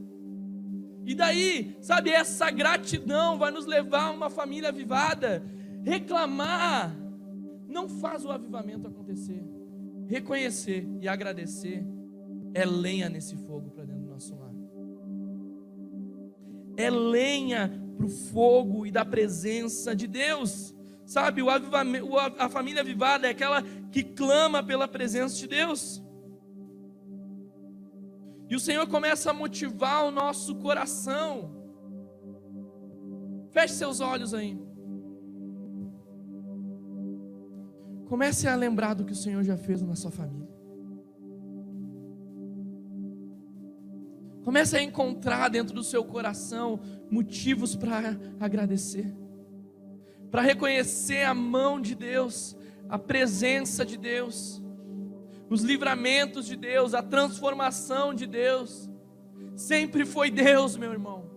[1.05, 5.43] E daí, sabe, essa gratidão vai nos levar a uma família avivada.
[5.83, 6.95] Reclamar
[7.67, 9.43] não faz o avivamento acontecer.
[10.07, 11.85] Reconhecer e agradecer
[12.53, 14.53] é lenha nesse fogo para dentro do nosso lar.
[16.77, 20.72] É lenha para o fogo e da presença de Deus.
[21.05, 23.61] Sabe, o a família avivada é aquela
[23.91, 26.01] que clama pela presença de Deus.
[28.49, 31.51] E o Senhor começa a motivar o nosso coração.
[33.51, 34.57] Feche seus olhos aí.
[38.07, 40.47] Comece a lembrar do que o Senhor já fez na sua família.
[44.43, 49.22] Comece a encontrar dentro do seu coração motivos para agradecer
[50.33, 52.57] para reconhecer a mão de Deus,
[52.89, 54.59] a presença de Deus,
[55.47, 58.89] os livramentos de Deus, a transformação de Deus.
[59.55, 61.29] Sempre foi Deus, meu irmão.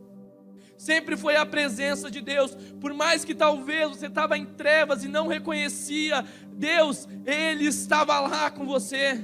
[0.78, 2.54] Sempre foi a presença de Deus.
[2.80, 8.50] Por mais que talvez você estava em trevas e não reconhecia Deus, Ele estava lá
[8.50, 9.22] com você.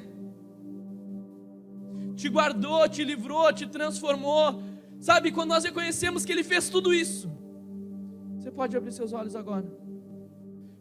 [2.15, 4.63] Te guardou, te livrou, te transformou.
[5.01, 7.41] Sabe, quando nós reconhecemos que Ele fez tudo isso,
[8.43, 9.73] você pode abrir seus olhos agora.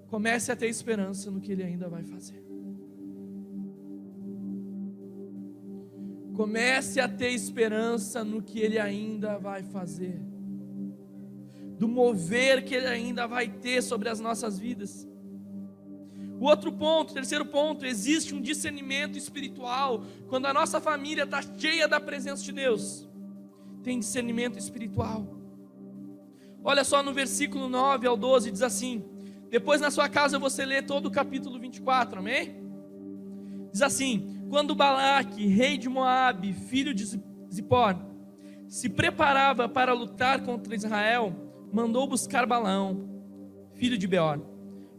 [0.08, 2.44] Comece a ter esperança no que Ele ainda vai fazer.
[6.34, 10.20] Comece a ter esperança no que Ele ainda vai fazer,
[11.78, 15.08] do mover que Ele ainda vai ter sobre as nossas vidas.
[16.40, 20.04] O outro ponto, terceiro ponto, existe um discernimento espiritual.
[20.28, 23.08] Quando a nossa família está cheia da presença de Deus,
[23.84, 25.41] tem discernimento espiritual.
[26.64, 29.04] Olha só no versículo 9 ao 12, diz assim:
[29.50, 32.56] Depois na sua casa você lê todo o capítulo 24, amém?
[33.72, 37.06] Diz assim: Quando Balaque, rei de Moabe, filho de
[37.52, 37.96] Zippor,
[38.68, 41.36] se preparava para lutar contra Israel,
[41.74, 43.10] mandou buscar Balaão,
[43.74, 44.40] filho de Beor,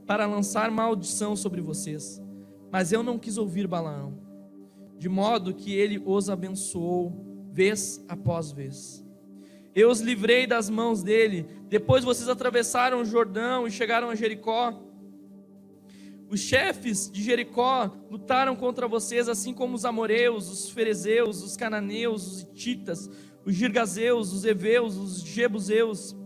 [0.06, 2.20] para lançar maldição sobre vocês.
[2.70, 4.18] Mas eu não quis ouvir Balaão,
[4.98, 9.01] de modo que ele os abençoou vez após vez.
[9.74, 11.46] Eu os livrei das mãos dele.
[11.68, 14.78] Depois vocês atravessaram o Jordão e chegaram a Jericó.
[16.28, 22.26] Os chefes de Jericó lutaram contra vocês, assim como os amoreus, os ferezeus, os cananeus,
[22.26, 23.10] os ititas,
[23.44, 26.16] os girgazeus, os heveus, os jebuseus.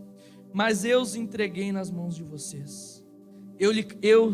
[0.52, 3.04] Mas eu os entreguei nas mãos de vocês.
[3.58, 4.32] Eu, eu,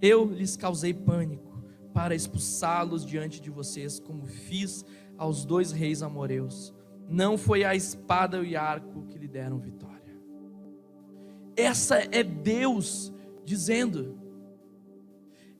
[0.00, 4.84] eu lhes causei pânico para expulsá-los diante de vocês, como fiz
[5.16, 6.74] aos dois reis amoreus.
[7.08, 9.92] Não foi a espada e arco que lhe deram vitória.
[11.56, 13.12] Essa é Deus
[13.44, 14.22] dizendo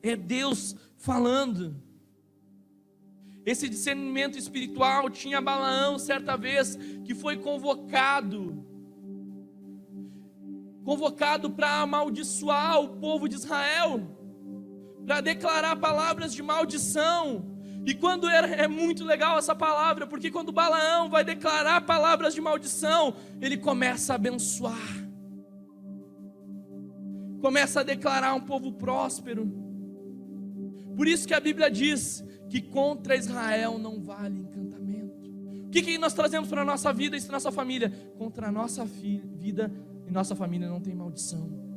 [0.03, 1.81] é Deus falando.
[3.45, 6.75] Esse discernimento espiritual tinha Balaão certa vez
[7.05, 8.61] que foi convocado
[10.83, 14.01] convocado para amaldiçoar o povo de Israel,
[15.05, 17.52] para declarar palavras de maldição.
[17.85, 22.39] E quando era, é muito legal essa palavra, porque quando Balaão vai declarar palavras de
[22.39, 25.07] maldição, ele começa a abençoar,
[27.41, 29.45] começa a declarar um povo próspero.
[30.95, 35.29] Por isso que a Bíblia diz que contra Israel não vale encantamento.
[35.65, 37.91] O que, que nós trazemos para a nossa vida e para a nossa família?
[38.17, 39.71] Contra a nossa vida
[40.07, 41.72] e nossa família não tem maldição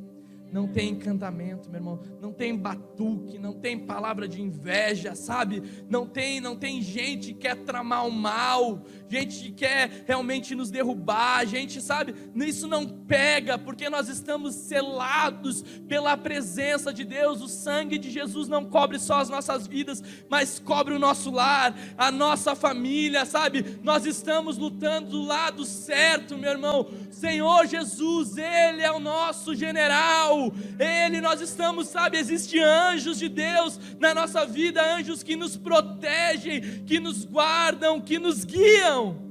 [0.52, 5.62] não tem encantamento, meu irmão, não tem batuque, não tem palavra de inveja, sabe?
[5.88, 10.70] Não tem, não tem gente que quer tramar o mal, gente que quer realmente nos
[10.70, 12.14] derrubar, gente, sabe?
[12.37, 17.42] Isso não pega, porque nós estamos selados pela presença de Deus.
[17.42, 21.76] O sangue de Jesus não cobre só as nossas vidas, mas cobre o nosso lar,
[21.98, 23.78] a nossa família, sabe?
[23.82, 26.88] Nós estamos lutando do lado certo, meu irmão.
[27.11, 30.36] Senhor Jesus, ele é o nosso general
[30.79, 36.85] ele, nós estamos, sabe, existe anjos de Deus na nossa vida, anjos que nos protegem,
[36.85, 39.27] que nos guardam, que nos guiam.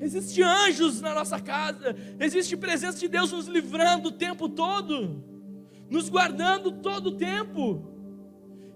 [0.00, 5.24] Existe anjos na nossa casa, existe presença de Deus nos livrando o tempo todo,
[5.90, 7.82] nos guardando todo o tempo.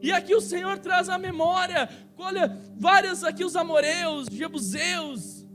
[0.00, 5.46] E aqui o Senhor traz a memória, olha, várias aqui os amoreus, jebuseus.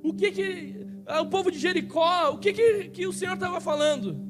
[0.00, 0.85] O que que
[1.20, 4.20] o povo de Jericó, o que, que, que o Senhor estava falando?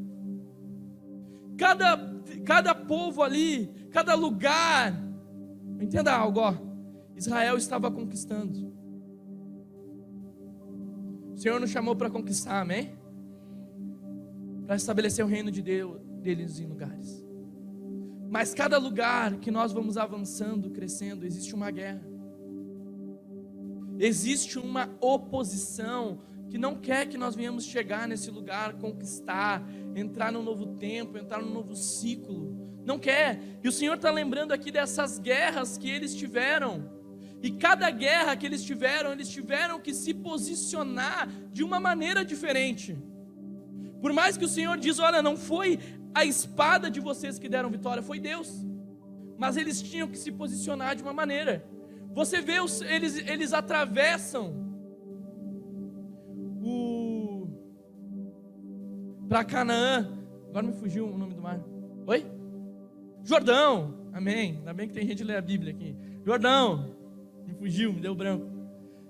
[1.56, 1.96] Cada,
[2.44, 4.94] cada povo ali, cada lugar,
[5.80, 6.54] entenda algo, ó,
[7.16, 8.74] Israel estava conquistando.
[11.32, 12.96] O Senhor nos chamou para conquistar, amém?
[14.66, 17.24] Para estabelecer o reino de Deus deles em lugares.
[18.28, 22.02] Mas cada lugar que nós vamos avançando, crescendo, existe uma guerra.
[23.98, 29.62] Existe uma oposição que não quer que nós venhamos chegar nesse lugar, conquistar,
[29.94, 32.56] entrar num novo tempo, entrar num novo ciclo.
[32.84, 33.40] Não quer.
[33.62, 36.90] E o Senhor está lembrando aqui dessas guerras que eles tiveram.
[37.42, 42.96] E cada guerra que eles tiveram, eles tiveram que se posicionar de uma maneira diferente.
[44.00, 45.78] Por mais que o Senhor diz, olha, não foi
[46.14, 48.64] a espada de vocês que deram vitória, foi Deus.
[49.36, 51.68] Mas eles tinham que se posicionar de uma maneira.
[52.14, 52.54] Você vê,
[52.88, 54.65] eles, eles atravessam
[59.28, 60.08] para Canaã.
[60.48, 61.60] Agora me fugiu o nome do mar.
[62.06, 62.26] Oi?
[63.22, 63.94] Jordão.
[64.12, 64.56] Amém.
[64.58, 65.96] Ainda bem que tem gente que lê a Bíblia aqui.
[66.24, 66.96] Jordão.
[67.46, 68.46] Me fugiu, me deu branco.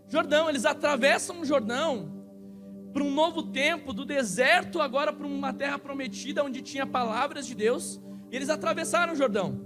[0.09, 2.13] Jordão, eles atravessam o Jordão
[2.93, 7.55] para um novo tempo, do deserto agora para uma terra prometida onde tinha palavras de
[7.55, 8.01] Deus.
[8.31, 9.61] Eles atravessaram o Jordão.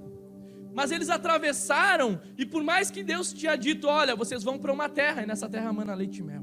[0.74, 4.88] Mas eles atravessaram, e por mais que Deus tinha dito: Olha, vocês vão para uma
[4.88, 6.42] terra, e nessa terra mana leite e mel.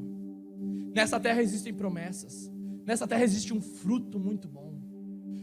[0.94, 2.52] Nessa terra existem promessas.
[2.88, 4.74] Nessa terra existe um fruto muito bom.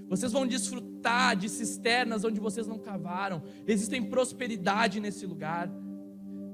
[0.09, 3.43] Vocês vão desfrutar de cisternas onde vocês não cavaram.
[3.67, 5.71] Existem prosperidade nesse lugar.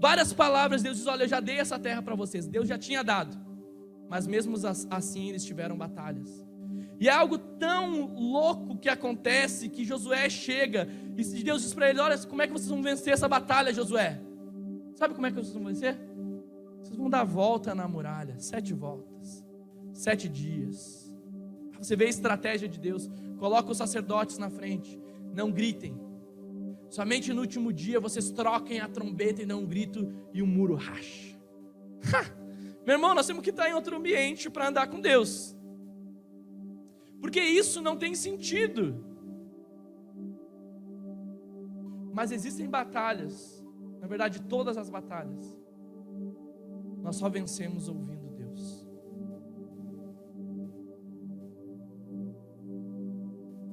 [0.00, 2.48] Várias palavras, Deus diz: Olha, eu já dei essa terra para vocês.
[2.48, 3.38] Deus já tinha dado.
[4.08, 4.56] Mas mesmo
[4.90, 6.44] assim eles tiveram batalhas.
[6.98, 12.00] E é algo tão louco que acontece que Josué chega e Deus diz para ele:
[12.00, 14.20] Olha, como é que vocês vão vencer essa batalha, Josué?
[14.96, 15.96] Sabe como é que vocês vão vencer?
[16.82, 19.09] Vocês vão dar volta na muralha, sete voltas
[20.00, 21.12] sete dias.
[21.78, 23.10] Você vê a estratégia de Deus.
[23.38, 24.98] Coloca os sacerdotes na frente.
[25.34, 25.94] Não gritem.
[26.88, 30.74] Somente no último dia vocês troquem a trombeta e dão um grito e o muro
[30.74, 31.38] racha.
[32.86, 35.56] Meu irmão, nós temos que estar em outro ambiente para andar com Deus.
[37.20, 39.04] Porque isso não tem sentido.
[42.12, 43.62] Mas existem batalhas,
[44.00, 45.56] na verdade, todas as batalhas,
[47.02, 48.19] nós só vencemos ouvindo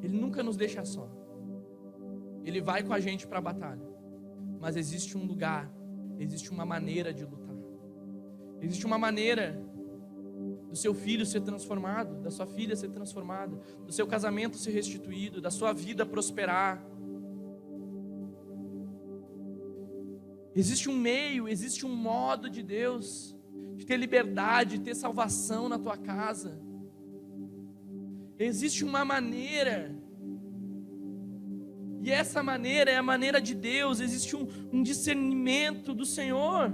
[0.07, 1.09] nunca nos deixa só.
[2.43, 3.87] Ele vai com a gente para a batalha.
[4.59, 5.71] Mas existe um lugar,
[6.17, 7.55] existe uma maneira de lutar.
[8.61, 9.61] Existe uma maneira
[10.69, 15.41] do seu filho ser transformado, da sua filha ser transformada, do seu casamento ser restituído,
[15.41, 16.83] da sua vida prosperar.
[20.55, 23.37] Existe um meio, existe um modo de Deus
[23.75, 26.59] de ter liberdade, de ter salvação na tua casa.
[28.39, 29.95] Existe uma maneira,
[32.01, 36.71] e essa maneira é a maneira de Deus, existe um, um discernimento do Senhor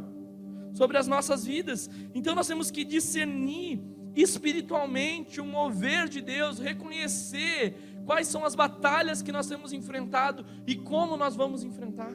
[0.74, 1.90] sobre as nossas vidas.
[2.14, 3.82] Então nós temos que discernir
[4.16, 10.76] espiritualmente o mover de Deus, reconhecer quais são as batalhas que nós temos enfrentado e
[10.76, 12.14] como nós vamos enfrentar.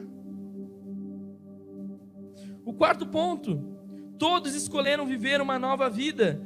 [2.63, 3.57] O quarto ponto,
[4.17, 6.41] todos escolheram viver uma nova vida.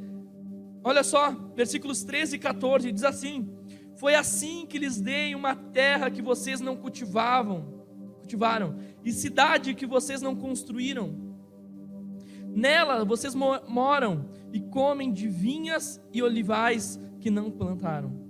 [0.86, 3.48] Olha só, versículos 13 e 14 diz assim:
[3.96, 7.82] Foi assim que lhes dei uma terra que vocês não cultivavam,
[8.18, 11.34] cultivaram, e cidade que vocês não construíram.
[12.46, 18.22] Nela vocês moram e comem de vinhas e olivais que não plantaram.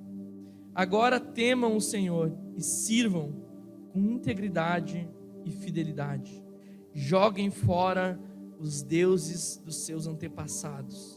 [0.74, 3.44] Agora temam o Senhor e sirvam
[3.92, 5.08] com integridade
[5.44, 6.42] e fidelidade.
[6.92, 8.18] Joguem fora
[8.58, 11.13] os deuses dos seus antepassados,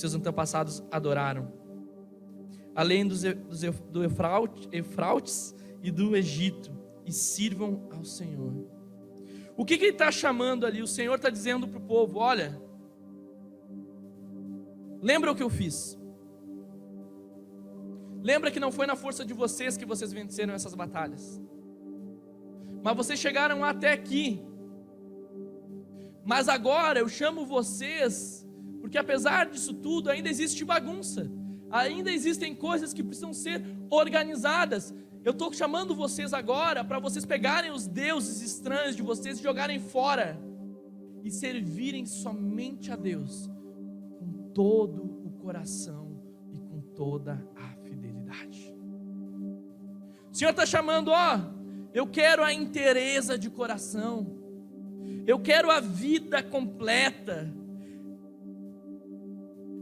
[0.00, 1.52] seus antepassados adoraram,
[2.74, 6.72] além dos, dos do Eufrautes e do Egito,
[7.06, 8.52] e sirvam ao Senhor.
[9.56, 10.80] O que, que ele está chamando ali?
[10.82, 12.60] O Senhor está dizendo para o povo: olha,
[15.02, 15.98] lembra o que eu fiz.
[18.22, 21.40] Lembra que não foi na força de vocês que vocês venceram essas batalhas.
[22.82, 24.42] Mas vocês chegaram até aqui.
[26.24, 28.46] Mas agora eu chamo vocês,
[28.90, 31.30] porque apesar disso tudo, ainda existe bagunça.
[31.70, 34.92] Ainda existem coisas que precisam ser organizadas.
[35.24, 39.78] Eu estou chamando vocês agora para vocês pegarem os deuses estranhos de vocês e jogarem
[39.78, 40.36] fora
[41.22, 43.48] e servirem somente a Deus
[44.18, 46.20] com todo o coração
[46.52, 48.74] e com toda a fidelidade.
[50.32, 51.38] O Senhor está chamando, ó,
[51.94, 54.26] eu quero a inteireza de coração,
[55.28, 57.59] eu quero a vida completa.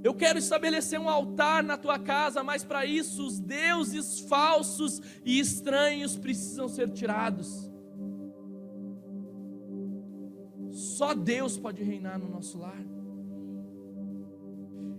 [0.08, 5.38] Eu quero estabelecer um altar na tua casa, mas para isso os deuses falsos e
[5.38, 7.70] estranhos precisam ser tirados.
[10.70, 12.82] Só Deus pode reinar no nosso lar.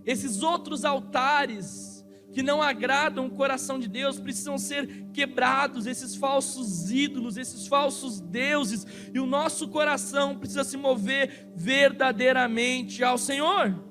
[0.06, 6.88] Esses outros altares que não agradam o coração de Deus precisam ser quebrados, esses falsos
[6.88, 13.89] ídolos, esses falsos deuses, e o nosso coração precisa se mover verdadeiramente ao Senhor.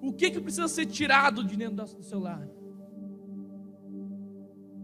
[0.00, 2.48] O que, que precisa ser tirado de dentro do seu lar?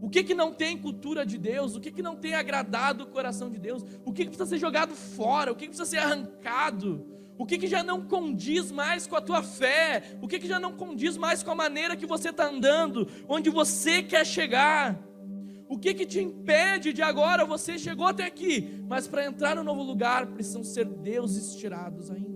[0.01, 1.75] O que, que não tem cultura de Deus?
[1.75, 3.83] O que, que não tem agradado o coração de Deus?
[4.05, 5.51] O que, que precisa ser jogado fora?
[5.51, 7.07] O que, que precisa ser arrancado?
[7.39, 10.17] O que, que já não condiz mais com a tua fé?
[10.23, 13.09] O que, que já não condiz mais com a maneira que você está andando?
[13.29, 15.03] Onde você quer chegar?
[15.69, 19.65] O que, que te impede de agora você chegou até aqui, mas para entrar no
[19.65, 22.36] novo lugar precisam ser deuses tirados ainda?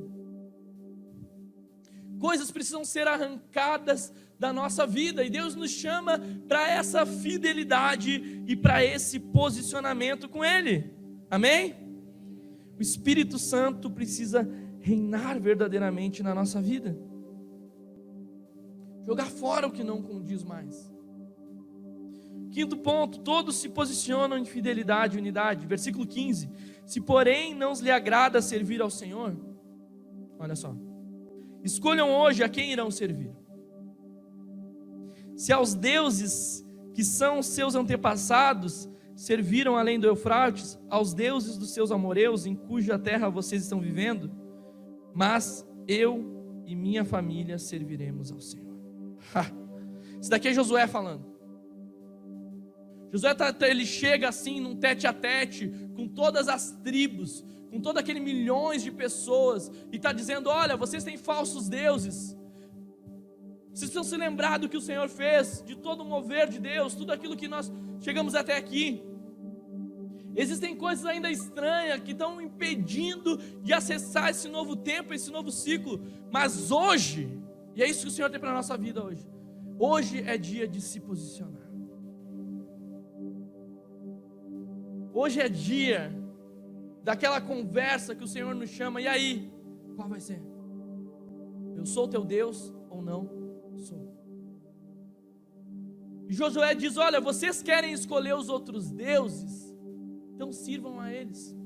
[2.20, 8.54] Coisas precisam ser arrancadas da nossa vida, e Deus nos chama para essa fidelidade e
[8.54, 10.92] para esse posicionamento com Ele,
[11.30, 11.74] amém?
[12.78, 14.48] O Espírito Santo precisa
[14.80, 16.96] reinar verdadeiramente na nossa vida,
[19.06, 20.90] jogar fora o que não condiz mais.
[22.50, 25.66] Quinto ponto, todos se posicionam em fidelidade e unidade.
[25.66, 26.50] Versículo 15:
[26.84, 29.36] Se porém não lhe agrada servir ao Senhor,
[30.36, 30.74] olha só,
[31.62, 33.32] Escolham hoje a quem irão servir.
[35.36, 41.92] Se aos deuses que são seus antepassados serviram além do Eufrates, aos deuses dos seus
[41.92, 44.30] amoreus em cuja terra vocês estão vivendo,
[45.14, 48.76] mas eu e minha família serviremos ao Senhor.
[50.20, 51.30] Isso daqui é Josué falando.
[53.12, 57.98] Josué tá, ele chega assim num tete a tete com todas as tribos, com todo
[57.98, 62.36] aquele milhões de pessoas, e está dizendo: olha, vocês têm falsos deuses.
[63.72, 66.94] Vocês precisam se lembrar do que o Senhor fez, de todo o mover de Deus,
[66.94, 69.02] tudo aquilo que nós chegamos até aqui.
[70.34, 76.00] Existem coisas ainda estranhas que estão impedindo de acessar esse novo tempo, esse novo ciclo.
[76.30, 77.40] Mas hoje,
[77.74, 79.26] e é isso que o Senhor tem para a nossa vida hoje.
[79.78, 81.68] Hoje é dia de se posicionar.
[85.12, 86.14] Hoje é dia
[87.02, 89.52] daquela conversa que o Senhor nos chama, e aí,
[89.96, 90.42] qual vai ser?
[91.76, 93.40] Eu sou teu Deus ou não
[93.78, 94.20] sou?
[96.28, 99.74] E Josué diz: Olha, vocês querem escolher os outros deuses,
[100.34, 101.56] então sirvam a eles.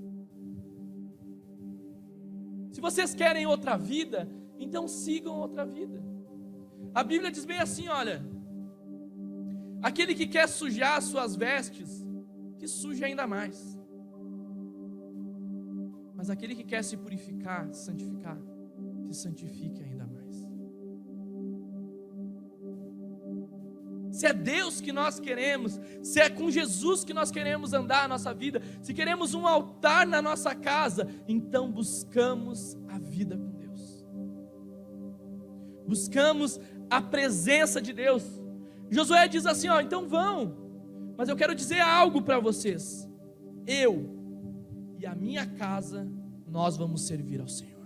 [2.73, 4.29] Se vocês querem outra vida,
[4.59, 6.03] então sigam outra vida.
[6.95, 8.25] A Bíblia diz bem assim: olha,
[9.83, 12.05] aquele que quer sujar as suas vestes,
[12.59, 13.79] que suje ainda mais.
[16.25, 18.39] Mas aquele que quer se purificar, se santificar,
[19.07, 20.49] se santifique ainda mais.
[24.11, 28.09] Se é Deus que nós queremos, se é com Jesus que nós queremos andar a
[28.09, 34.07] nossa vida, se queremos um altar na nossa casa, então buscamos a vida com Deus.
[35.87, 36.59] Buscamos
[36.89, 38.25] a presença de Deus.
[38.91, 40.57] Josué diz assim: ó, então vão,
[41.19, 43.07] mas eu quero dizer algo para vocês.
[43.67, 44.15] Eu
[45.05, 46.11] e a minha casa,
[46.55, 47.85] nós vamos servir ao Senhor.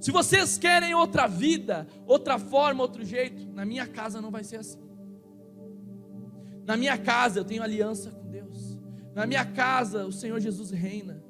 [0.00, 4.56] Se vocês querem outra vida, outra forma, outro jeito, na minha casa não vai ser
[4.56, 4.80] assim.
[6.64, 8.78] Na minha casa eu tenho aliança com Deus.
[9.14, 11.22] Na minha casa o Senhor Jesus reina.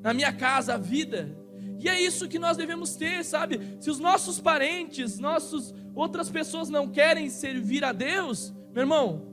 [0.00, 1.36] Na minha casa a vida.
[1.78, 3.60] E é isso que nós devemos ter, sabe?
[3.78, 9.28] Se os nossos parentes, nossos outras pessoas não querem servir a Deus, meu irmão,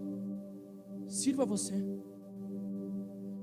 [1.07, 1.81] sirva você.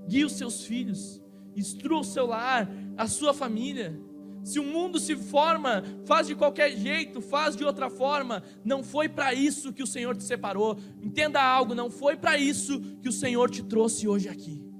[0.06, 1.21] Guie os seus filhos,
[1.56, 3.98] instrua o seu lar, a sua família.
[4.44, 9.08] Se o mundo se forma, faz de qualquer jeito, faz de outra forma, não foi
[9.08, 10.76] para isso que o Senhor te separou.
[11.00, 14.72] Entenda algo, não foi para isso que o Senhor te trouxe hoje aqui.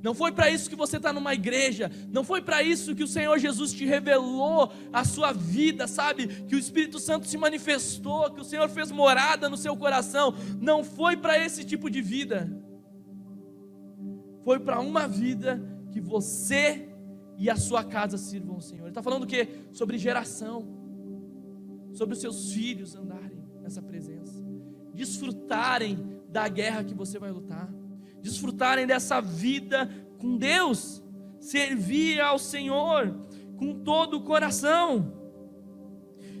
[0.00, 1.90] Não foi para isso que você está numa igreja.
[2.12, 6.44] Não foi para isso que o Senhor Jesus te revelou a sua vida, sabe?
[6.44, 10.34] Que o Espírito Santo se manifestou, que o Senhor fez morada no seu coração.
[10.60, 12.48] Não foi para esse tipo de vida.
[14.44, 15.60] Foi para uma vida
[15.98, 16.88] que você
[17.36, 18.82] e a sua casa sirvam ao Senhor.
[18.82, 19.48] Ele está falando o quê?
[19.72, 20.66] Sobre geração.
[21.92, 24.42] Sobre os seus filhos andarem nessa presença.
[24.94, 27.68] Desfrutarem da guerra que você vai lutar
[28.20, 29.88] desfrutarem dessa vida
[30.18, 31.02] com Deus,
[31.40, 33.14] servir ao Senhor
[33.56, 35.14] com todo o coração.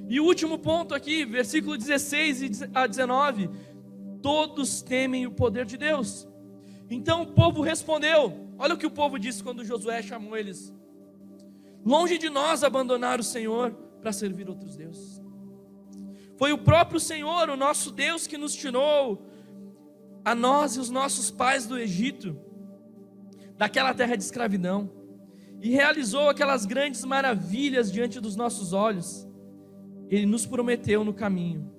[0.08, 3.50] E o último ponto aqui, versículo 16 a 19:
[4.22, 6.26] todos temem o poder de Deus.
[6.90, 10.74] Então o povo respondeu: olha o que o povo disse quando Josué chamou eles:
[11.84, 15.22] longe de nós abandonar o Senhor para servir outros deuses.
[16.36, 19.26] Foi o próprio Senhor, o nosso Deus, que nos tirou
[20.24, 22.38] a nós e os nossos pais do Egito,
[23.56, 24.90] daquela terra de escravidão,
[25.60, 29.26] e realizou aquelas grandes maravilhas diante dos nossos olhos.
[30.08, 31.77] Ele nos prometeu no caminho.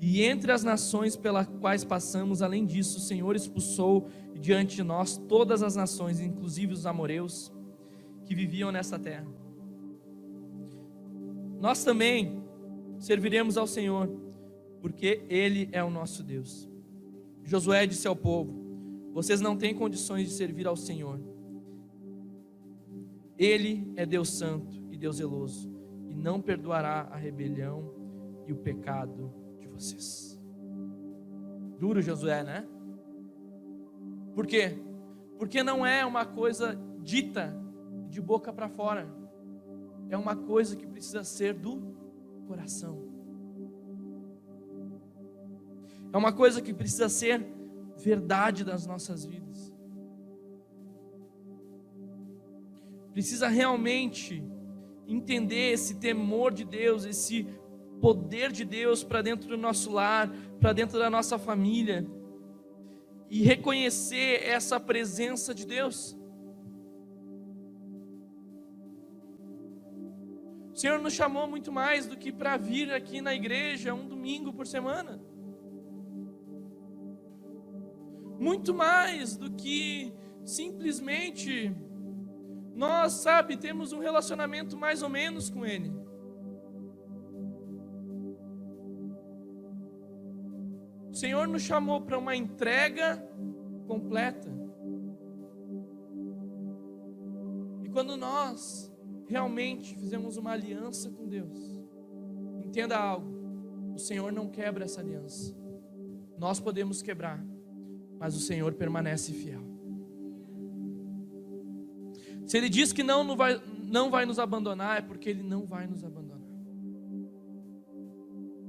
[0.00, 5.16] E entre as nações pelas quais passamos, além disso, o Senhor expulsou diante de nós
[5.16, 7.52] todas as nações, inclusive os amoreus
[8.24, 9.26] que viviam nessa terra.
[11.60, 12.40] Nós também
[12.98, 14.08] serviremos ao Senhor,
[14.80, 16.68] porque Ele é o nosso Deus.
[17.42, 21.20] Josué disse ao povo: Vocês não têm condições de servir ao Senhor.
[23.36, 25.68] Ele é Deus santo e Deus zeloso,
[26.08, 27.92] e não perdoará a rebelião
[28.46, 29.32] e o pecado
[29.78, 30.38] vocês.
[31.78, 32.66] Duro Josué, né?
[34.34, 34.78] Por quê?
[35.38, 37.54] Porque não é uma coisa dita
[38.08, 39.08] de boca para fora.
[40.10, 41.94] É uma coisa que precisa ser do
[42.46, 43.08] coração.
[46.12, 47.46] É uma coisa que precisa ser
[47.96, 49.72] verdade das nossas vidas.
[53.12, 54.44] Precisa realmente
[55.06, 57.46] entender esse temor de Deus, esse
[58.00, 60.30] poder de Deus para dentro do nosso lar,
[60.60, 62.06] para dentro da nossa família
[63.30, 66.16] e reconhecer essa presença de Deus.
[70.72, 74.52] O Senhor nos chamou muito mais do que para vir aqui na igreja um domingo
[74.52, 75.20] por semana.
[78.38, 80.12] muito mais do que
[80.44, 81.74] simplesmente
[82.74, 85.92] nós, sabe, temos um relacionamento mais ou menos com Ele.
[91.18, 93.16] Senhor nos chamou para uma entrega
[93.86, 94.48] completa.
[97.82, 98.92] E quando nós
[99.26, 101.80] realmente fizemos uma aliança com Deus,
[102.64, 105.54] entenda algo: o Senhor não quebra essa aliança,
[106.38, 107.42] nós podemos quebrar
[108.18, 109.62] mas o Senhor permanece fiel.
[112.46, 115.66] Se Ele diz que não, não, vai, não vai nos abandonar, é porque Ele não
[115.66, 116.27] vai nos abandonar.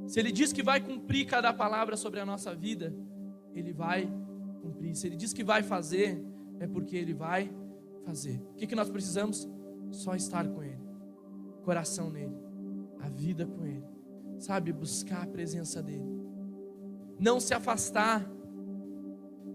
[0.09, 2.91] Se Ele diz que vai cumprir cada palavra sobre a nossa vida,
[3.53, 4.11] Ele vai
[4.59, 4.95] cumprir.
[4.95, 6.19] Se Ele diz que vai fazer,
[6.59, 7.53] é porque Ele vai
[8.03, 8.41] fazer.
[8.51, 9.47] O que, que nós precisamos?
[9.91, 10.81] Só estar com Ele,
[11.63, 12.35] coração nele,
[12.99, 13.85] a vida com Ele,
[14.39, 16.09] sabe, buscar a presença dEle,
[17.19, 18.27] não se afastar,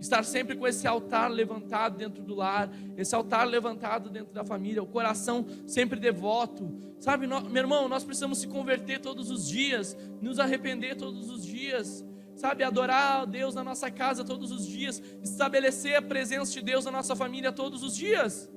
[0.01, 4.83] estar sempre com esse altar levantado dentro do lar, esse altar levantado dentro da família,
[4.83, 10.39] o coração sempre devoto, sabe, meu irmão, nós precisamos se converter todos os dias, nos
[10.39, 12.05] arrepender todos os dias,
[12.37, 16.85] sabe, adorar a Deus na nossa casa todos os dias, estabelecer a presença de Deus
[16.85, 18.51] na nossa família todos os dias.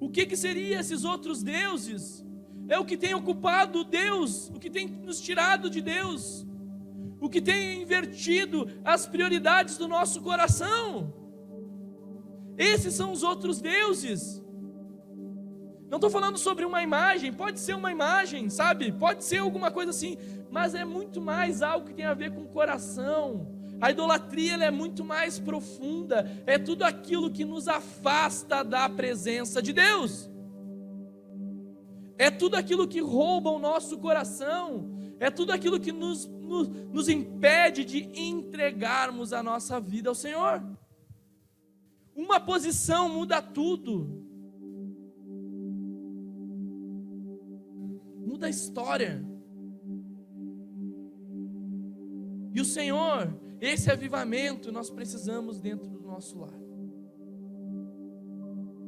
[0.00, 2.24] O que, que seria esses outros deuses?
[2.68, 6.46] É o que tem ocupado Deus, o que tem nos tirado de Deus,
[7.24, 11.14] o que tem invertido as prioridades do nosso coração.
[12.58, 14.44] Esses são os outros deuses.
[15.88, 18.92] Não estou falando sobre uma imagem, pode ser uma imagem, sabe?
[18.92, 20.18] Pode ser alguma coisa assim,
[20.50, 23.48] mas é muito mais algo que tem a ver com o coração.
[23.80, 29.72] A idolatria é muito mais profunda, é tudo aquilo que nos afasta da presença de
[29.72, 30.30] Deus.
[32.18, 37.08] É tudo aquilo que rouba o nosso coração, é tudo aquilo que nos, nos, nos
[37.08, 40.62] impede de entregarmos a nossa vida ao Senhor.
[42.14, 44.24] Uma posição muda tudo.
[48.34, 49.24] muda a história.
[52.52, 56.60] E o Senhor, esse avivamento nós precisamos dentro do nosso lar.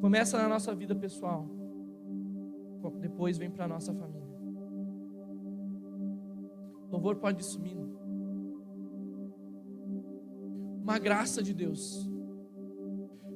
[0.01, 1.49] Começa na nossa vida pessoal,
[3.01, 4.26] depois vem para a nossa família.
[6.89, 7.77] O louvor pode sumir.
[10.83, 12.09] Uma graça de Deus.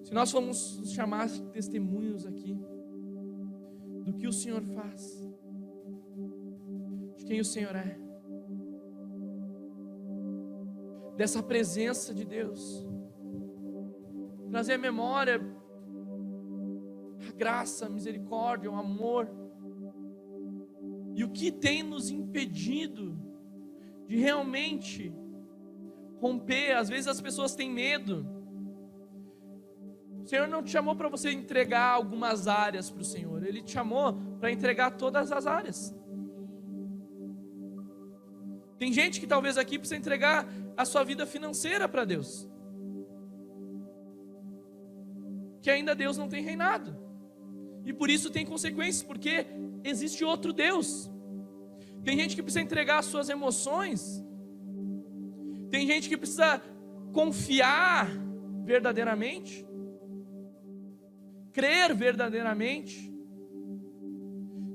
[0.03, 2.59] Se nós formos chamar testemunhos aqui
[4.05, 5.29] do que o Senhor faz,
[7.27, 7.97] quem o Senhor é,
[11.17, 12.85] dessa presença de Deus,
[14.51, 15.41] trazer a memória
[17.29, 19.31] a graça, a misericórdia, o amor,
[21.15, 23.17] e o que tem nos impedido
[24.11, 25.15] de realmente
[26.21, 26.73] romper.
[26.73, 28.27] Às vezes as pessoas têm medo.
[30.21, 33.71] O Senhor não te chamou para você entregar algumas áreas para o Senhor, Ele te
[33.71, 35.95] chamou para entregar todas as áreas.
[38.81, 40.45] Tem gente que talvez aqui precisa entregar
[40.77, 42.51] a sua vida financeira para Deus.
[45.63, 46.97] Que ainda Deus não tem reinado.
[47.85, 49.47] E por isso tem consequências, porque
[49.85, 51.09] existe outro Deus.
[52.05, 54.25] Tem gente que precisa entregar as suas emoções.
[55.71, 56.61] Tem gente que precisa
[57.13, 58.09] confiar
[58.65, 59.67] verdadeiramente.
[61.53, 63.13] Crer verdadeiramente.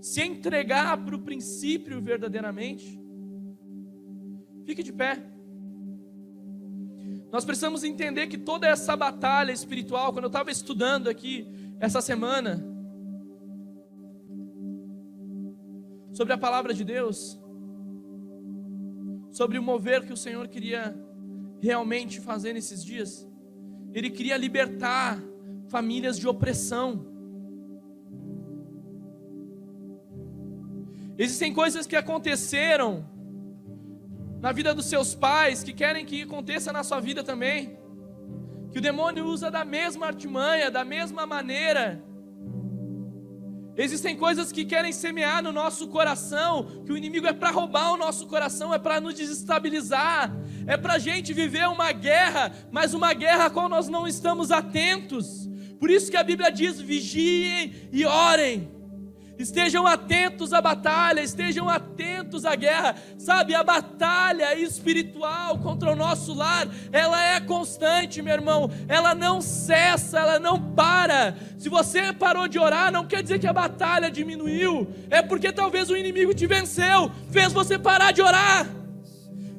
[0.01, 2.99] Se entregar para o princípio verdadeiramente.
[4.65, 5.23] Fique de pé.
[7.31, 11.47] Nós precisamos entender que toda essa batalha espiritual, quando eu estava estudando aqui
[11.79, 12.74] essa semana,
[16.15, 17.37] sobre a palavra de Deus,
[19.31, 20.97] sobre o mover que o Senhor queria
[21.61, 23.27] realmente fazer nesses dias,
[23.93, 25.21] Ele queria libertar
[25.67, 27.05] famílias de opressão.
[31.17, 33.05] Existem coisas que aconteceram
[34.39, 37.77] na vida dos seus pais, que querem que aconteça na sua vida também.
[38.71, 42.01] Que o demônio usa da mesma artimanha, da mesma maneira.
[43.77, 47.97] Existem coisas que querem semear no nosso coração, que o inimigo é para roubar o
[47.97, 50.33] nosso coração, é para nos desestabilizar,
[50.65, 54.49] é para a gente viver uma guerra, mas uma guerra a qual nós não estamos
[54.49, 55.49] atentos.
[55.77, 58.74] Por isso que a Bíblia diz: vigiem e orem.
[59.37, 62.95] Estejam atentos à batalha, estejam atentos à guerra.
[63.17, 68.71] Sabe, a batalha espiritual contra o nosso lar, ela é constante, meu irmão.
[68.87, 71.35] Ela não cessa, ela não para.
[71.57, 74.87] Se você parou de orar, não quer dizer que a batalha diminuiu.
[75.09, 78.84] É porque talvez o inimigo te venceu, fez você parar de orar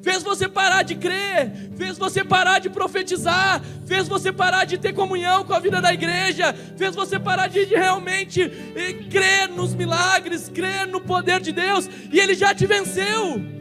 [0.06, 4.92] fez você parar de crer, fez você parar de profetizar, fez você parar de ter
[4.92, 10.48] comunhão com a vida da igreja, fez você parar de, realmente eh, crer nos milagres,
[10.48, 13.56] crer no poder de Deus, e Ele já te venceu.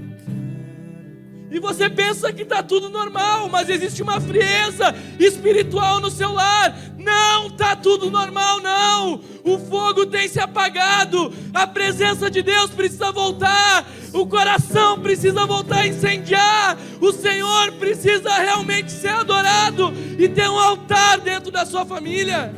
[1.50, 6.76] E você pensa que está tudo normal, mas existe uma frieza espiritual no seu lar.
[6.98, 9.22] Não está tudo normal, não.
[9.44, 11.34] O fogo tem se apagado.
[11.54, 13.86] A presença de Deus precisa voltar.
[14.16, 16.78] O coração precisa voltar a incendiar.
[17.02, 22.54] O Senhor precisa realmente ser adorado e ter um altar dentro da sua família.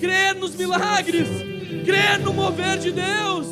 [0.00, 1.28] Crer nos milagres
[1.84, 3.46] crer no mover de Deus.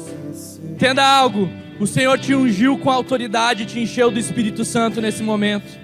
[0.64, 5.81] Entenda algo: o Senhor te ungiu com autoridade, te encheu do Espírito Santo nesse momento.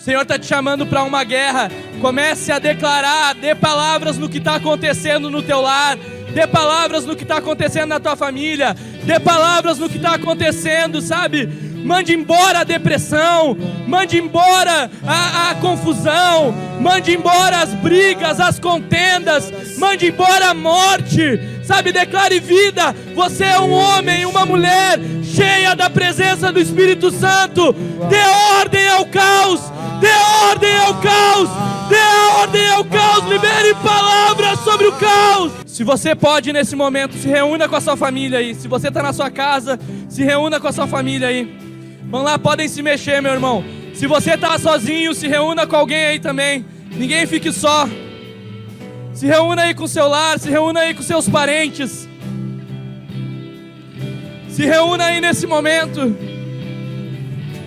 [0.00, 1.70] O Senhor está te chamando para uma guerra,
[2.00, 5.98] Comece a declarar, dê palavras no que está acontecendo no teu lar,
[6.32, 8.74] dê palavras no que está acontecendo na tua família,
[9.04, 11.46] dê palavras no que está acontecendo, sabe?
[11.84, 13.56] Mande embora a depressão,
[13.86, 21.40] mande embora a, a, confusão, mande embora as brigas, as contendas, mande embora a morte,
[21.64, 21.92] sabe?
[21.92, 22.94] Declare vida.
[23.14, 27.72] Você é um homem, uma mulher cheia da presença do Espírito Santo.
[28.08, 28.22] Dê
[28.58, 29.60] ordem ao caos,
[30.00, 30.12] dê
[30.48, 31.48] ordem ao caos,
[31.88, 35.52] dê ordem ao caos, libere palavras sobre o caos.
[35.66, 38.54] Se você pode nesse momento, se reúna com a sua família aí.
[38.54, 39.78] Se você está na sua casa,
[40.08, 41.69] se reúna com a sua família aí.
[42.10, 43.64] Vamos lá, podem se mexer, meu irmão.
[43.94, 46.64] Se você está sozinho, se reúna com alguém aí também.
[46.90, 47.88] Ninguém fique só.
[49.14, 52.08] Se reúna aí com seu lar, se reúna aí com seus parentes.
[54.48, 56.16] Se reúna aí nesse momento.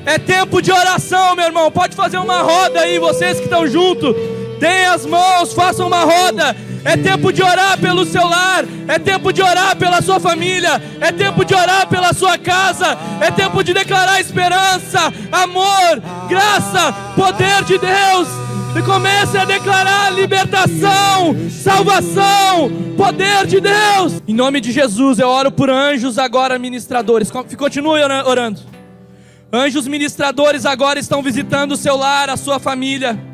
[0.05, 1.71] É tempo de oração, meu irmão.
[1.71, 4.13] Pode fazer uma roda aí, vocês que estão junto.
[4.59, 6.53] Deem as mãos, façam uma roda.
[6.85, 11.11] É tempo de orar pelo seu lar, é tempo de orar pela sua família, é
[11.11, 17.77] tempo de orar pela sua casa, é tempo de declarar esperança, amor, graça, poder de
[17.77, 18.27] Deus.
[18.75, 24.21] E comece a declarar libertação, salvação, poder de Deus.
[24.27, 27.31] Em nome de Jesus, eu oro por anjos agora ministradores.
[27.31, 28.61] Continue orando.
[29.51, 33.32] Anjos ministradores agora estão visitando o seu lar, a sua família.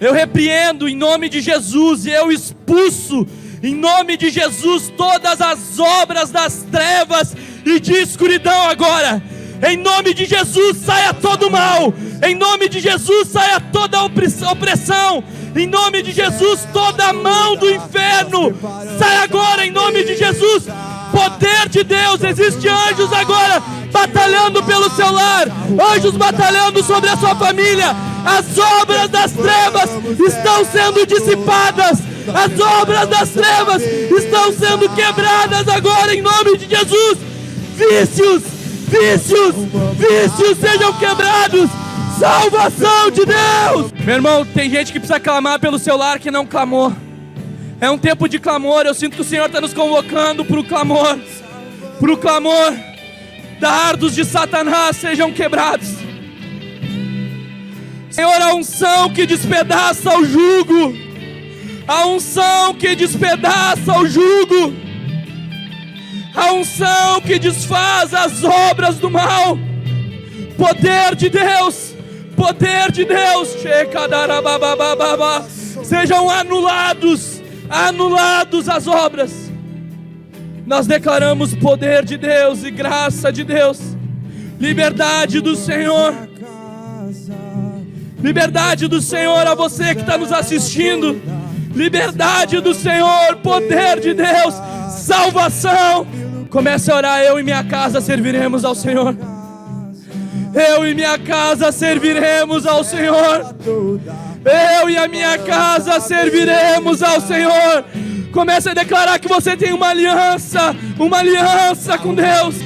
[0.00, 3.26] Eu repreendo em nome de Jesus e eu expulso
[3.62, 7.34] em nome de Jesus todas as obras das trevas
[7.64, 9.20] e de escuridão agora.
[9.66, 11.92] Em nome de Jesus saia todo mal.
[12.24, 15.24] Em nome de Jesus saia toda opressão.
[15.58, 18.54] Em nome de Jesus toda mão do inferno
[18.96, 20.66] sai agora em nome de Jesus.
[21.10, 25.48] Poder de Deus, existe anjos agora batalhando pelo seu lar,
[25.92, 29.90] anjos batalhando sobre a sua família, as obras das trevas
[30.20, 31.98] estão sendo dissipadas.
[32.28, 37.18] As obras das trevas estão sendo quebradas agora em nome de Jesus.
[37.74, 38.42] Vícios,
[38.86, 39.54] vícios,
[39.96, 41.87] vícios sejam quebrados.
[42.18, 43.92] Salvação de Deus.
[44.04, 46.92] Meu irmão, tem gente que precisa clamar pelo seu lar que não clamou.
[47.80, 48.84] É um tempo de clamor.
[48.84, 51.16] Eu sinto que o Senhor está nos convocando para o clamor.
[52.00, 52.74] Para o clamor.
[53.60, 55.88] Dardos de Satanás sejam quebrados.
[58.10, 60.96] Senhor, a unção que despedaça o jugo,
[61.86, 64.74] a unção que despedaça o jugo,
[66.34, 69.56] a unção que desfaz as obras do mal,
[70.56, 71.87] poder de Deus,
[72.38, 73.56] poder de Deus,
[75.84, 79.50] sejam anulados, anulados as obras.
[80.64, 83.78] Nós declaramos poder de Deus e graça de Deus,
[84.58, 86.28] liberdade do Senhor
[88.20, 91.20] Liberdade do Senhor a você que está nos assistindo.
[91.72, 94.54] Liberdade do Senhor, poder de Deus,
[94.90, 96.04] salvação.
[96.50, 99.14] Comece a orar, eu e minha casa serviremos ao Senhor.
[100.54, 103.54] Eu e minha casa serviremos ao Senhor.
[103.64, 107.84] Eu e a minha casa serviremos ao Senhor.
[108.32, 112.56] Comece a declarar que você tem uma aliança, uma aliança com Deus.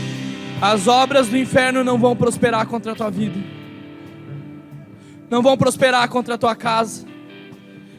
[0.60, 3.52] As obras do inferno não vão prosperar contra a tua vida
[5.32, 7.06] não vão prosperar contra a tua casa.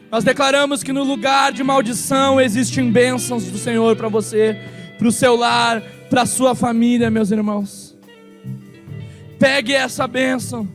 [0.08, 4.56] Nós declaramos que no lugar de maldição existem bênçãos do Senhor para você,
[4.96, 7.83] para o seu lar, para a sua família, meus irmãos.
[9.44, 10.66] Pegue essa bênção,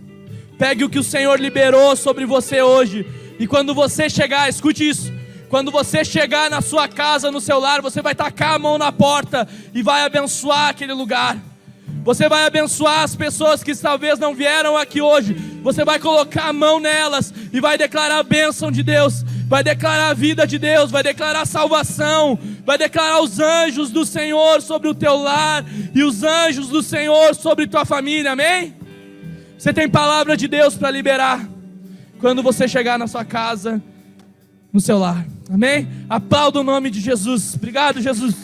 [0.60, 3.04] pegue o que o Senhor liberou sobre você hoje,
[3.40, 5.12] e quando você chegar, escute isso.
[5.50, 8.92] Quando você chegar na sua casa, no seu lar, você vai tacar a mão na
[8.92, 11.36] porta e vai abençoar aquele lugar.
[12.10, 15.36] Você vai abençoar as pessoas que talvez não vieram aqui hoje.
[15.62, 19.24] Você vai colocar a mão nelas e vai declarar a bênção de Deus.
[19.48, 24.08] Vai declarar a vida de Deus, vai declarar a salvação, vai declarar os anjos do
[24.08, 28.74] Senhor sobre o teu lar e os anjos do Senhor sobre tua família, amém?
[29.56, 31.48] Você tem palavra de Deus para liberar
[32.20, 33.80] quando você chegar na sua casa,
[34.74, 35.88] no seu lar, amém?
[36.10, 38.36] Aplauda o nome de Jesus, obrigado, Jesus.